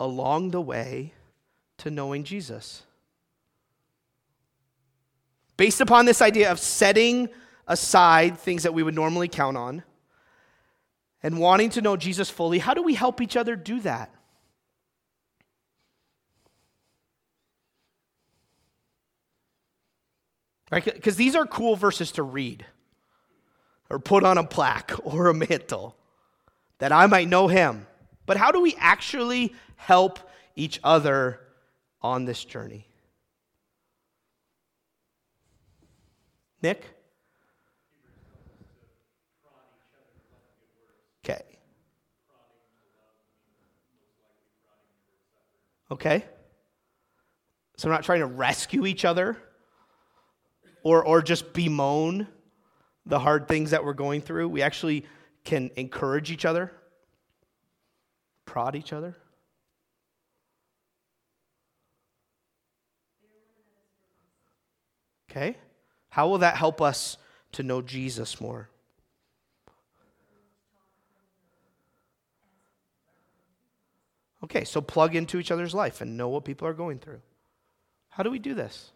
along 0.00 0.50
the 0.50 0.62
way 0.62 1.12
to 1.76 1.90
knowing 1.90 2.24
Jesus? 2.24 2.85
Based 5.56 5.80
upon 5.80 6.04
this 6.04 6.20
idea 6.20 6.50
of 6.52 6.58
setting 6.58 7.28
aside 7.66 8.38
things 8.38 8.62
that 8.64 8.74
we 8.74 8.82
would 8.82 8.94
normally 8.94 9.28
count 9.28 9.56
on 9.56 9.82
and 11.22 11.38
wanting 11.38 11.70
to 11.70 11.80
know 11.80 11.96
Jesus 11.96 12.28
fully, 12.28 12.58
how 12.58 12.74
do 12.74 12.82
we 12.82 12.94
help 12.94 13.20
each 13.20 13.36
other 13.36 13.56
do 13.56 13.80
that? 13.80 14.10
Right? 20.70 20.84
Because 20.84 21.16
these 21.16 21.36
are 21.36 21.46
cool 21.46 21.76
verses 21.76 22.12
to 22.12 22.22
read 22.22 22.66
or 23.88 23.98
put 23.98 24.24
on 24.24 24.36
a 24.36 24.44
plaque 24.44 24.92
or 25.04 25.28
a 25.28 25.34
mantle 25.34 25.96
that 26.78 26.92
I 26.92 27.06
might 27.06 27.28
know 27.28 27.48
him. 27.48 27.86
But 28.26 28.36
how 28.36 28.50
do 28.50 28.60
we 28.60 28.74
actually 28.78 29.54
help 29.76 30.18
each 30.56 30.80
other 30.82 31.40
on 32.02 32.24
this 32.24 32.44
journey? 32.44 32.86
Nick? 36.62 36.84
Okay. 41.24 41.42
Okay. 45.90 46.24
So 47.76 47.88
we're 47.88 47.94
not 47.94 48.04
trying 48.04 48.20
to 48.20 48.26
rescue 48.26 48.86
each 48.86 49.04
other 49.04 49.36
or, 50.82 51.04
or 51.04 51.20
just 51.20 51.52
bemoan 51.52 52.26
the 53.04 53.18
hard 53.18 53.48
things 53.48 53.70
that 53.70 53.84
we're 53.84 53.92
going 53.92 54.20
through. 54.20 54.48
We 54.48 54.62
actually 54.62 55.04
can 55.44 55.70
encourage 55.76 56.30
each 56.30 56.44
other, 56.44 56.72
prod 58.44 58.74
each 58.74 58.92
other. 58.92 59.16
Okay. 65.30 65.56
How 66.10 66.28
will 66.28 66.38
that 66.38 66.56
help 66.56 66.80
us 66.80 67.16
to 67.52 67.62
know 67.62 67.82
Jesus 67.82 68.40
more? 68.40 68.68
Okay, 74.44 74.64
so 74.64 74.80
plug 74.80 75.16
into 75.16 75.38
each 75.38 75.50
other's 75.50 75.74
life 75.74 76.00
and 76.00 76.16
know 76.16 76.28
what 76.28 76.44
people 76.44 76.68
are 76.68 76.72
going 76.72 76.98
through. 76.98 77.20
How 78.10 78.22
do 78.22 78.30
we 78.30 78.38
do 78.38 78.54
this? 78.54 78.92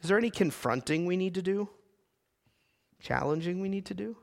Is 0.00 0.08
there 0.08 0.18
any 0.18 0.30
confronting 0.30 1.04
we 1.04 1.16
need 1.16 1.34
to 1.34 1.42
do? 1.42 1.68
Challenging 3.00 3.60
we 3.60 3.68
need 3.68 3.86
to 3.86 3.94
do? 3.94 4.16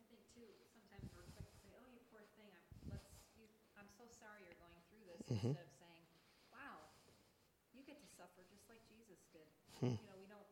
I 0.00 0.02
think 0.08 0.24
too, 0.32 0.48
sometimes 0.72 1.12
we're 1.12 1.28
quick 1.36 1.44
to 1.44 1.56
say, 1.60 1.68
oh, 1.76 1.86
you 1.92 2.00
poor 2.10 2.24
thing, 2.34 2.48
I'm, 2.48 2.64
let's, 2.88 3.04
you, 3.36 3.44
I'm 3.76 3.86
so 4.00 4.08
sorry 4.18 4.42
you're 4.48 4.56
this, 5.34 5.58
instead 5.58 5.66
of 5.66 5.74
saying, 5.82 6.06
wow, 6.54 6.94
you 7.74 7.82
get 7.82 7.98
to 7.98 8.08
suffer 8.14 8.46
just 8.46 8.62
like 8.70 8.82
Jesus 8.86 9.18
did. 9.34 9.48
Hmm. 9.82 9.98
You 9.98 10.06
know, 10.06 10.18
we 10.20 10.28
don't 10.30 10.46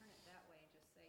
turn 0.00 0.08
it 0.08 0.22
that 0.24 0.48
way 0.48 0.56
and 0.56 0.70
just 0.72 0.88
say, 0.96 1.04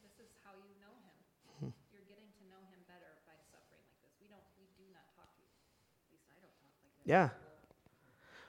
this 0.00 0.16
is 0.16 0.32
how 0.40 0.56
you 0.56 0.72
know 0.80 0.94
him. 1.04 1.16
Hmm. 1.60 1.72
You're 1.92 2.08
getting 2.08 2.32
to 2.40 2.44
know 2.48 2.62
him 2.72 2.80
better 2.88 3.12
by 3.28 3.36
suffering 3.52 3.84
like 3.84 4.00
this. 4.00 4.12
We 4.18 4.26
don't, 4.32 4.44
we 4.56 4.66
do 4.80 4.88
not 4.90 5.04
talk 5.12 5.28
to, 5.36 5.44
at 5.44 6.08
least 6.08 6.26
I 6.32 6.40
don't 6.40 6.56
talk 6.64 6.72
like 6.80 6.96
that. 6.96 7.04
Yeah. 7.04 7.28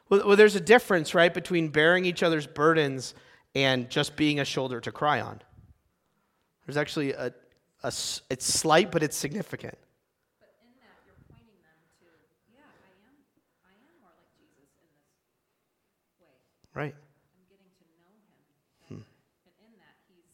Well, 0.08 0.24
well, 0.28 0.38
there's 0.38 0.56
a 0.56 0.64
difference, 0.64 1.14
right, 1.16 1.34
between 1.34 1.70
bearing 1.70 2.06
each 2.06 2.24
other's 2.24 2.48
burdens 2.48 3.16
and 3.56 3.90
just 3.90 4.16
being 4.16 4.40
a 4.40 4.46
shoulder 4.46 4.80
to 4.82 4.92
cry 4.92 5.20
on. 5.20 5.42
There's 6.66 6.78
actually 6.78 7.14
a, 7.14 7.34
a 7.84 7.92
it's 8.30 8.46
slight, 8.46 8.92
but 8.92 9.02
it's 9.02 9.18
significant. 9.18 9.78
But 10.40 10.54
in 10.62 10.70
that, 10.82 10.98
you're 11.06 11.18
pointing 11.30 11.58
them 11.62 11.80
to, 12.02 12.10
yeah, 12.54 12.66
I 12.66 12.90
am, 13.06 13.18
I 13.66 13.74
am 13.82 13.96
more 14.02 14.14
like 14.18 14.30
Jesus 14.38 14.70
in 14.78 14.86
this 14.94 16.14
way. 16.22 16.38
Right. 16.76 16.94
I'm 16.94 17.46
getting 17.50 17.72
to 17.72 17.86
know 17.98 18.12
him 18.12 18.22
better. 18.28 18.88
Hmm. 18.88 19.02
And 19.48 19.56
in 19.64 19.72
that, 19.80 19.96
he's 20.12 20.28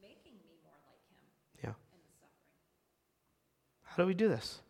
making 0.00 0.40
me 0.42 0.56
more 0.64 0.72
like 0.88 1.04
him 1.12 1.20
Yeah. 1.62 1.76
in 1.92 2.00
the 2.00 2.12
suffering. 2.16 2.56
How 3.84 4.02
do 4.02 4.06
we 4.06 4.14
do 4.14 4.28
this? 4.28 4.60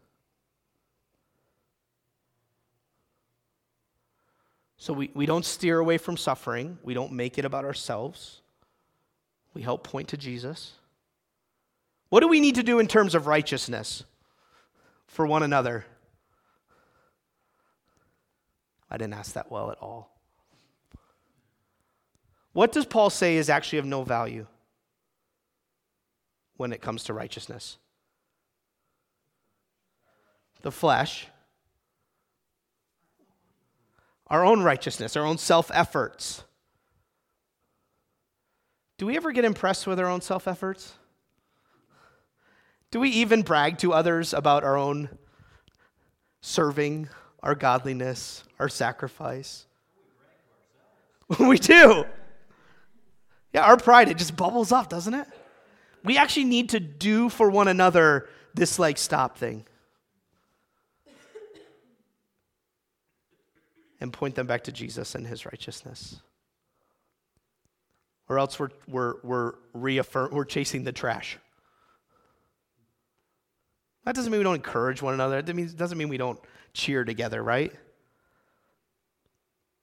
So 4.79 4.93
we, 4.93 5.11
we 5.15 5.27
don't 5.27 5.45
steer 5.45 5.79
away 5.79 5.97
from 5.97 6.17
suffering. 6.17 6.79
We 6.83 6.93
don't 6.93 7.13
make 7.13 7.39
it 7.39 7.45
about 7.45 7.65
ourselves. 7.65 8.41
We 9.55 9.63
help 9.63 9.85
point 9.85 10.09
to 10.09 10.17
Jesus. 10.17 10.73
What 12.09 12.21
do 12.21 12.29
we 12.29 12.41
need 12.41 12.57
to 12.57 12.63
do 12.63 12.79
in 12.79 12.87
terms 12.89 13.15
of 13.15 13.27
righteousness 13.27 14.05
for 15.07 15.27
one 15.27 15.43
another? 15.43 15.87
I 18.91 18.97
didn't 18.97 19.15
ask 19.15 19.33
that 19.33 19.51
well 19.51 19.71
at 19.71 19.79
all. 19.79 20.16
What 22.57 22.73
does 22.73 22.87
Paul 22.87 23.11
say 23.11 23.37
is 23.37 23.51
actually 23.51 23.81
of 23.81 23.85
no 23.85 24.03
value 24.03 24.47
when 26.57 26.73
it 26.73 26.81
comes 26.81 27.05
to 27.05 27.13
righteousness? 27.13 27.77
The 30.63 30.73
flesh, 30.73 31.27
our 34.29 34.43
own 34.43 34.63
righteousness, 34.63 35.19
our 35.19 35.27
own 35.27 35.37
self 35.37 35.71
efforts. 35.75 36.45
Do 38.97 39.05
we 39.05 39.19
ever 39.19 39.33
get 39.33 39.45
impressed 39.45 39.87
with 39.87 40.01
our 40.01 40.07
own 40.07 40.23
self 40.23 40.49
efforts? 40.49 40.95
Do 42.91 43.01
we 43.01 43.11
even 43.11 43.43
brag 43.43 43.77
to 43.81 43.93
others 43.93 44.33
about 44.33 44.65
our 44.65 44.79
own 44.79 45.11
serving, 46.41 47.11
our 47.43 47.55
godliness, 47.55 48.45
our 48.59 48.71
sacrifice? 48.71 49.67
we 51.39 51.59
do. 51.59 52.07
Yeah, 53.57 53.63
our 53.63 53.79
pride, 53.79 54.11
it 54.11 54.19
just 54.19 54.37
bubbles 54.37 54.71
up, 54.71 54.91
doesn't 54.91 55.15
it? 55.15 55.27
We 56.05 56.19
actually 56.19 56.45
need 56.45 56.69
to 56.71 56.79
do 56.79 57.31
for 57.31 57.49
one 57.49 57.69
another 57.69 58.29
this 58.53 58.79
like 58.79 58.99
stop 58.99 59.39
thing. 59.39 59.65
And 63.99 64.13
point 64.13 64.35
them 64.35 64.47
back 64.47 64.65
to 64.65 64.73
Jesus 64.73 65.15
and 65.15 65.27
his 65.27 65.47
righteousness. 65.47 66.21
Or 68.29 68.39
else 68.39 68.61
we're, 68.61 68.69
we're, 68.87 69.15
we're, 69.23 69.53
reaffirm, 69.73 70.33
we're 70.33 70.45
chasing 70.45 70.85
the 70.85 70.93
trash. 70.93 71.39
That 74.05 74.15
doesn't 74.15 74.31
mean 74.31 74.41
we 74.41 74.45
don't 74.45 74.57
encourage 74.57 75.01
one 75.01 75.15
another. 75.15 75.41
That 75.41 75.57
means, 75.57 75.73
doesn't 75.73 75.97
mean 75.97 76.11
we 76.11 76.19
don't 76.19 76.39
cheer 76.75 77.05
together, 77.05 77.43
right? 77.43 77.73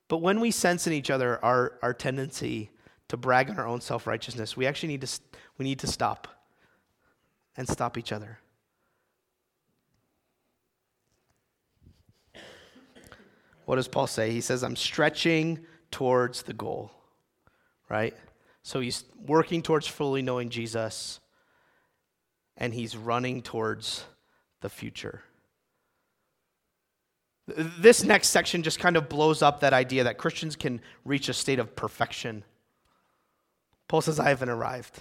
But 0.10 0.18
when 0.18 0.42
we 0.42 0.52
sense 0.52 0.86
in 0.86 0.94
each 0.94 1.10
other 1.10 1.44
our, 1.44 1.80
our 1.82 1.96
tendency 1.96 2.70
to 3.14 3.18
brag 3.18 3.48
on 3.48 3.60
our 3.60 3.68
own 3.68 3.80
self 3.80 4.08
righteousness, 4.08 4.58
we 4.58 4.66
actually 4.66 4.90
need 4.90 5.02
to, 5.02 5.20
we 5.60 5.66
need 5.66 5.78
to 5.78 5.86
stop 5.86 6.28
and 7.56 7.70
stop 7.70 7.96
each 7.96 8.12
other. 8.12 8.40
What 13.66 13.76
does 13.76 13.88
Paul 13.88 14.08
say? 14.08 14.32
He 14.32 14.42
says, 14.42 14.64
I'm 14.64 14.76
stretching 14.76 15.60
towards 15.92 16.42
the 16.42 16.54
goal, 16.54 16.92
right? 17.88 18.16
So 18.64 18.80
he's 18.80 19.04
working 19.24 19.62
towards 19.62 19.86
fully 19.86 20.24
knowing 20.24 20.50
Jesus 20.50 21.20
and 22.58 22.74
he's 22.74 22.98
running 22.98 23.44
towards 23.44 24.06
the 24.62 24.70
future. 24.70 25.22
This 27.46 28.04
next 28.04 28.30
section 28.30 28.64
just 28.64 28.80
kind 28.80 28.98
of 28.98 29.08
blows 29.08 29.44
up 29.44 29.60
that 29.60 29.72
idea 29.72 30.06
that 30.06 30.18
Christians 30.18 30.56
can 30.56 30.82
reach 31.06 31.30
a 31.30 31.34
state 31.34 31.60
of 31.60 31.76
perfection. 31.76 32.44
Paul 33.88 34.02
says, 34.02 34.20
I 34.20 34.30
haven't 34.30 34.50
arrived. 34.50 35.00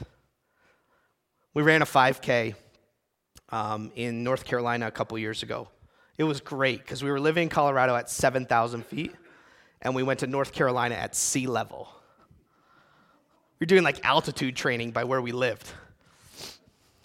We 1.55 1.62
ran 1.62 1.83
a 1.83 1.87
5K 1.87 2.55
um, 3.51 3.92
in 3.95 4.25
North 4.25 4.45
Carolina 4.45 4.87
a 4.87 4.90
couple 4.90 5.18
years 5.18 5.42
ago. 5.42 5.68
It 6.18 6.25
was 6.25 6.40
great 6.40 6.79
because 6.79 7.03
we 7.03 7.11
were 7.11 7.21
living 7.21 7.45
in 7.45 7.49
Colorado 7.49 7.95
at 7.97 8.11
7,000 8.11 8.85
feet, 8.85 9.12
and 9.81 9.95
we 9.95 10.03
went 10.03 10.21
to 10.21 10.27
North 10.27 10.53
Carolina 10.53 10.95
at 10.95 11.14
sea 11.14 11.47
level. 11.47 11.88
We 13.59 13.64
were 13.64 13.66
doing 13.66 13.83
like 13.83 14.05
altitude 14.05 14.57
training 14.57 14.90
by 14.90 15.05
where 15.05 15.23
we 15.23 15.33
lived. 15.33 15.71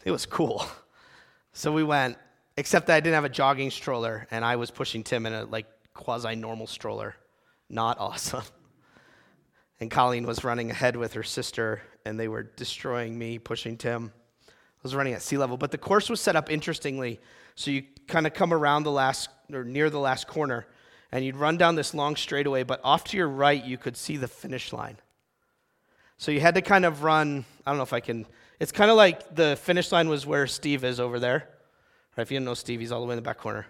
It 0.05 0.11
was 0.11 0.25
cool. 0.25 0.65
So 1.53 1.71
we 1.71 1.83
went, 1.83 2.17
except 2.55 2.87
that 2.87 2.95
I 2.95 2.99
didn't 2.99 3.15
have 3.15 3.25
a 3.25 3.29
jogging 3.29 3.71
stroller, 3.71 4.27
and 4.31 4.45
I 4.45 4.55
was 4.55 4.71
pushing 4.71 5.03
Tim 5.03 5.25
in 5.25 5.33
a 5.33 5.45
like 5.45 5.65
quasi 5.93 6.35
normal 6.35 6.67
stroller. 6.67 7.15
Not 7.69 7.97
awesome. 7.99 8.43
And 9.79 9.91
Colleen 9.91 10.25
was 10.25 10.43
running 10.43 10.71
ahead 10.71 10.95
with 10.95 11.13
her 11.13 11.23
sister, 11.23 11.81
and 12.05 12.19
they 12.19 12.27
were 12.27 12.43
destroying 12.43 13.17
me, 13.17 13.37
pushing 13.37 13.77
Tim. 13.77 14.11
I 14.47 14.51
was 14.83 14.95
running 14.95 15.13
at 15.13 15.21
sea 15.21 15.37
level, 15.37 15.57
but 15.57 15.71
the 15.71 15.77
course 15.77 16.09
was 16.09 16.19
set 16.19 16.35
up 16.35 16.51
interestingly. 16.51 17.19
So 17.55 17.71
you 17.71 17.83
kind 18.07 18.25
of 18.25 18.33
come 18.33 18.53
around 18.53 18.83
the 18.83 18.91
last, 18.91 19.29
or 19.51 19.63
near 19.63 19.89
the 19.89 19.99
last 19.99 20.27
corner, 20.27 20.65
and 21.11 21.23
you'd 21.23 21.35
run 21.35 21.57
down 21.57 21.75
this 21.75 21.93
long 21.93 22.15
straightaway, 22.15 22.63
but 22.63 22.81
off 22.83 23.03
to 23.05 23.17
your 23.17 23.29
right, 23.29 23.63
you 23.63 23.77
could 23.77 23.97
see 23.97 24.17
the 24.17 24.27
finish 24.27 24.73
line. 24.73 24.97
So 26.17 26.31
you 26.31 26.39
had 26.39 26.55
to 26.55 26.61
kind 26.61 26.85
of 26.85 27.03
run, 27.03 27.45
I 27.65 27.71
don't 27.71 27.77
know 27.77 27.83
if 27.83 27.93
I 27.93 27.99
can, 27.99 28.25
it's 28.59 28.71
kind 28.71 28.89
of 28.89 28.97
like 28.97 29.35
the 29.35 29.55
finish 29.57 29.91
line 29.91 30.09
was 30.09 30.25
where 30.25 30.47
Steve 30.47 30.83
is 30.83 30.99
over 30.99 31.19
there. 31.19 31.47
Right, 32.17 32.23
if 32.23 32.31
you 32.31 32.39
don't 32.39 32.45
know 32.45 32.55
Steve, 32.55 32.79
he's 32.79 32.91
all 32.91 33.01
the 33.01 33.05
way 33.05 33.13
in 33.13 33.17
the 33.17 33.21
back 33.21 33.37
corner. 33.37 33.67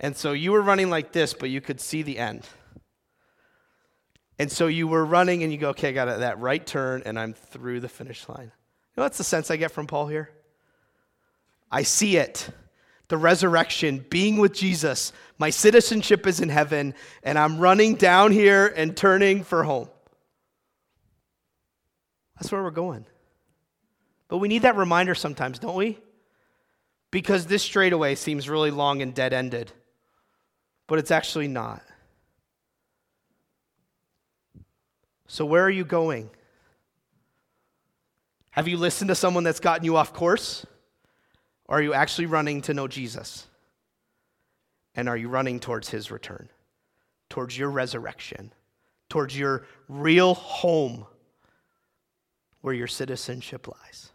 And 0.00 0.16
so 0.16 0.32
you 0.32 0.52
were 0.52 0.62
running 0.62 0.88
like 0.88 1.12
this, 1.12 1.34
but 1.34 1.50
you 1.50 1.60
could 1.60 1.80
see 1.80 2.02
the 2.02 2.18
end. 2.18 2.46
And 4.38 4.52
so 4.52 4.66
you 4.66 4.86
were 4.86 5.04
running 5.04 5.42
and 5.42 5.52
you 5.52 5.58
go, 5.58 5.70
okay, 5.70 5.88
I 5.88 5.92
got 5.92 6.18
that 6.18 6.38
right 6.38 6.64
turn 6.64 7.02
and 7.06 7.18
I'm 7.18 7.32
through 7.32 7.80
the 7.80 7.88
finish 7.88 8.28
line. 8.28 8.46
You 8.46 9.00
know 9.00 9.02
what's 9.04 9.18
the 9.18 9.24
sense 9.24 9.50
I 9.50 9.56
get 9.56 9.70
from 9.70 9.86
Paul 9.86 10.08
here? 10.08 10.30
I 11.70 11.82
see 11.82 12.16
it. 12.16 12.48
The 13.08 13.16
resurrection, 13.16 14.04
being 14.10 14.36
with 14.36 14.52
Jesus. 14.52 15.12
My 15.38 15.50
citizenship 15.50 16.26
is 16.26 16.40
in 16.40 16.48
heaven, 16.48 16.94
and 17.22 17.38
I'm 17.38 17.58
running 17.58 17.94
down 17.94 18.32
here 18.32 18.66
and 18.66 18.96
turning 18.96 19.44
for 19.44 19.62
home. 19.62 19.88
That's 22.34 22.50
where 22.50 22.62
we're 22.62 22.70
going. 22.70 23.06
But 24.28 24.38
we 24.38 24.48
need 24.48 24.62
that 24.62 24.76
reminder 24.76 25.14
sometimes, 25.14 25.60
don't 25.60 25.76
we? 25.76 25.98
Because 27.12 27.46
this 27.46 27.62
straightaway 27.62 28.16
seems 28.16 28.48
really 28.48 28.72
long 28.72 29.02
and 29.02 29.14
dead 29.14 29.32
ended, 29.32 29.70
but 30.88 30.98
it's 30.98 31.12
actually 31.12 31.48
not. 31.48 31.82
So, 35.26 35.44
where 35.44 35.64
are 35.64 35.70
you 35.70 35.84
going? 35.84 36.30
Have 38.50 38.68
you 38.68 38.76
listened 38.76 39.08
to 39.08 39.14
someone 39.14 39.44
that's 39.44 39.60
gotten 39.60 39.84
you 39.84 39.96
off 39.96 40.12
course? 40.12 40.64
Or 41.66 41.78
are 41.78 41.82
you 41.82 41.94
actually 41.94 42.26
running 42.26 42.62
to 42.62 42.74
know 42.74 42.88
Jesus? 42.88 43.46
And 44.94 45.08
are 45.08 45.16
you 45.16 45.28
running 45.28 45.60
towards 45.60 45.90
his 45.90 46.10
return, 46.10 46.48
towards 47.28 47.58
your 47.58 47.70
resurrection, 47.70 48.52
towards 49.08 49.38
your 49.38 49.66
real 49.88 50.34
home 50.34 51.06
where 52.62 52.72
your 52.72 52.86
citizenship 52.86 53.68
lies? 53.68 54.10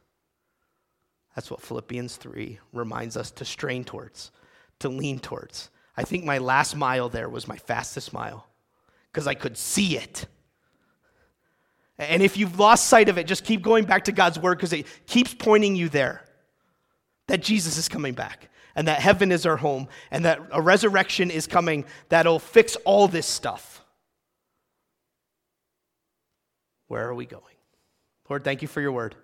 That's 1.35 1.51
what 1.51 1.61
Philippians 1.61 2.15
3 2.15 2.59
reminds 2.73 3.15
us 3.15 3.31
to 3.31 3.45
strain 3.45 3.83
towards, 3.83 4.31
to 4.79 4.89
lean 4.89 5.19
towards. 5.19 5.69
I 5.95 6.03
think 6.03 6.25
my 6.25 6.39
last 6.39 6.75
mile 6.75 7.09
there 7.09 7.29
was 7.29 7.47
my 7.47 7.57
fastest 7.57 8.11
mile 8.11 8.47
because 9.11 9.27
I 9.27 9.33
could 9.33 9.57
see 9.57 9.97
it. 9.97 10.25
And 12.01 12.23
if 12.23 12.35
you've 12.35 12.59
lost 12.59 12.87
sight 12.87 13.09
of 13.09 13.17
it, 13.17 13.27
just 13.27 13.43
keep 13.45 13.61
going 13.61 13.85
back 13.85 14.05
to 14.05 14.11
God's 14.11 14.39
word 14.39 14.57
because 14.57 14.73
it 14.73 14.87
keeps 15.05 15.33
pointing 15.33 15.75
you 15.75 15.87
there 15.87 16.25
that 17.27 17.41
Jesus 17.43 17.77
is 17.77 17.87
coming 17.87 18.13
back. 18.13 18.49
and 18.75 18.87
that 18.87 18.99
heaven 18.99 19.31
is 19.31 19.45
our 19.45 19.57
home, 19.57 19.87
and 20.09 20.25
that 20.25 20.39
a 20.51 20.61
resurrection 20.61 21.31
is 21.31 21.47
coming 21.47 21.85
that'll 22.09 22.39
fix 22.39 22.75
all 22.77 23.07
this 23.07 23.27
stuff, 23.27 23.83
where 26.87 27.07
are 27.07 27.15
we 27.15 27.25
going? 27.25 27.43
Lord, 28.29 28.43
thank 28.43 28.61
you 28.61 28.67
for 28.67 28.81
your 28.81 28.91
word. 28.91 29.15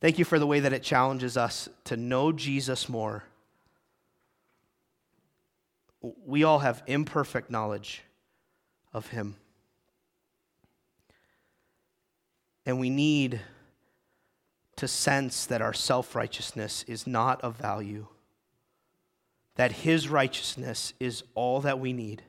Thank 0.00 0.18
you 0.18 0.24
for 0.24 0.38
the 0.38 0.46
way 0.46 0.60
that 0.60 0.72
it 0.72 0.82
challenges 0.82 1.36
us 1.36 1.68
to 1.84 1.96
know 1.96 2.32
Jesus 2.32 2.88
more. 2.88 3.24
We 6.24 6.44
all 6.44 6.58
have 6.60 6.82
imperfect 6.86 7.50
knowledge 7.50 8.02
of 8.92 9.08
him. 9.08 9.36
And 12.66 12.78
we 12.78 12.90
need 12.90 13.40
to 14.76 14.86
sense 14.86 15.46
that 15.46 15.62
our 15.62 15.72
self 15.72 16.14
righteousness 16.14 16.84
is 16.86 17.06
not 17.06 17.40
of 17.40 17.56
value, 17.56 18.08
that 19.54 19.72
His 19.72 20.08
righteousness 20.08 20.92
is 21.00 21.22
all 21.34 21.62
that 21.62 21.80
we 21.80 21.94
need. 21.94 22.22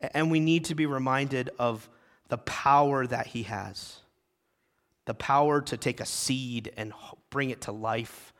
And 0.00 0.30
we 0.30 0.40
need 0.40 0.64
to 0.66 0.74
be 0.74 0.86
reminded 0.86 1.50
of 1.58 1.90
the 2.28 2.38
power 2.38 3.06
that 3.06 3.26
He 3.26 3.42
has 3.42 4.00
the 5.10 5.14
power 5.14 5.60
to 5.60 5.76
take 5.76 6.00
a 6.00 6.06
seed 6.06 6.72
and 6.76 6.92
bring 7.30 7.50
it 7.50 7.62
to 7.62 7.72
life 7.72 8.32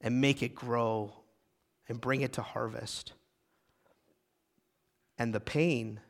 and 0.00 0.20
make 0.20 0.42
it 0.42 0.52
grow 0.52 1.12
and 1.88 2.00
bring 2.00 2.20
it 2.20 2.32
to 2.32 2.42
harvest. 2.42 3.12
And 5.16 5.32
the 5.32 5.38
pain 5.38 6.00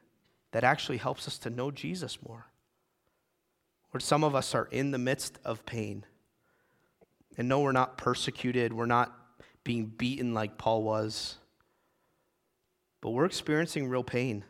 that 0.52 0.64
actually 0.64 0.96
helps 0.96 1.28
us 1.28 1.36
to 1.40 1.50
know 1.50 1.70
Jesus 1.70 2.22
more. 2.26 2.46
Lord, 3.94 4.02
some 4.02 4.24
of 4.24 4.34
us 4.34 4.56
are 4.56 4.66
in 4.72 4.90
the 4.90 4.98
midst 4.98 5.38
of 5.44 5.64
pain. 5.64 6.04
And 7.38 7.48
no, 7.48 7.60
we're 7.60 7.70
not 7.70 7.96
persecuted, 7.96 8.72
we're 8.72 8.86
not 8.86 9.16
being 9.62 9.86
beaten 9.86 10.34
like 10.34 10.58
Paul 10.58 10.82
was, 10.82 11.36
but 13.00 13.10
we're 13.10 13.24
experiencing 13.24 13.88
real 13.88 14.02
pain. 14.02 14.44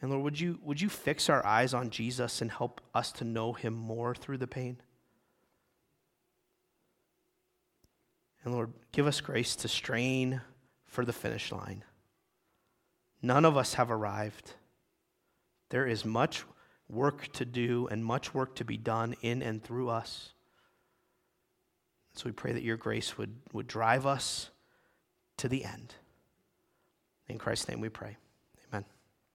And 0.00 0.10
Lord, 0.10 0.24
would 0.24 0.40
you, 0.40 0.58
would 0.62 0.80
you 0.80 0.88
fix 0.88 1.28
our 1.28 1.44
eyes 1.44 1.74
on 1.74 1.90
Jesus 1.90 2.40
and 2.40 2.50
help 2.50 2.80
us 2.94 3.12
to 3.12 3.24
know 3.24 3.52
him 3.52 3.74
more 3.74 4.14
through 4.14 4.38
the 4.38 4.46
pain? 4.46 4.78
And 8.44 8.54
Lord, 8.54 8.72
give 8.92 9.06
us 9.06 9.20
grace 9.20 9.56
to 9.56 9.68
strain 9.68 10.40
for 10.86 11.04
the 11.04 11.12
finish 11.12 11.52
line. 11.52 11.84
None 13.20 13.44
of 13.44 13.58
us 13.58 13.74
have 13.74 13.90
arrived. 13.90 14.52
There 15.68 15.86
is 15.86 16.06
much 16.06 16.44
work 16.94 17.32
to 17.34 17.44
do 17.44 17.88
and 17.90 18.04
much 18.04 18.32
work 18.32 18.54
to 18.56 18.64
be 18.64 18.76
done 18.76 19.14
in 19.22 19.42
and 19.42 19.62
through 19.62 19.88
us. 19.88 20.32
So 22.14 22.26
we 22.26 22.32
pray 22.32 22.52
that 22.52 22.62
your 22.62 22.76
grace 22.76 23.18
would, 23.18 23.34
would 23.52 23.66
drive 23.66 24.06
us 24.06 24.50
to 25.38 25.48
the 25.48 25.64
end. 25.64 25.94
In 27.28 27.38
Christ's 27.38 27.68
name 27.68 27.80
we 27.80 27.88
pray. 27.88 28.16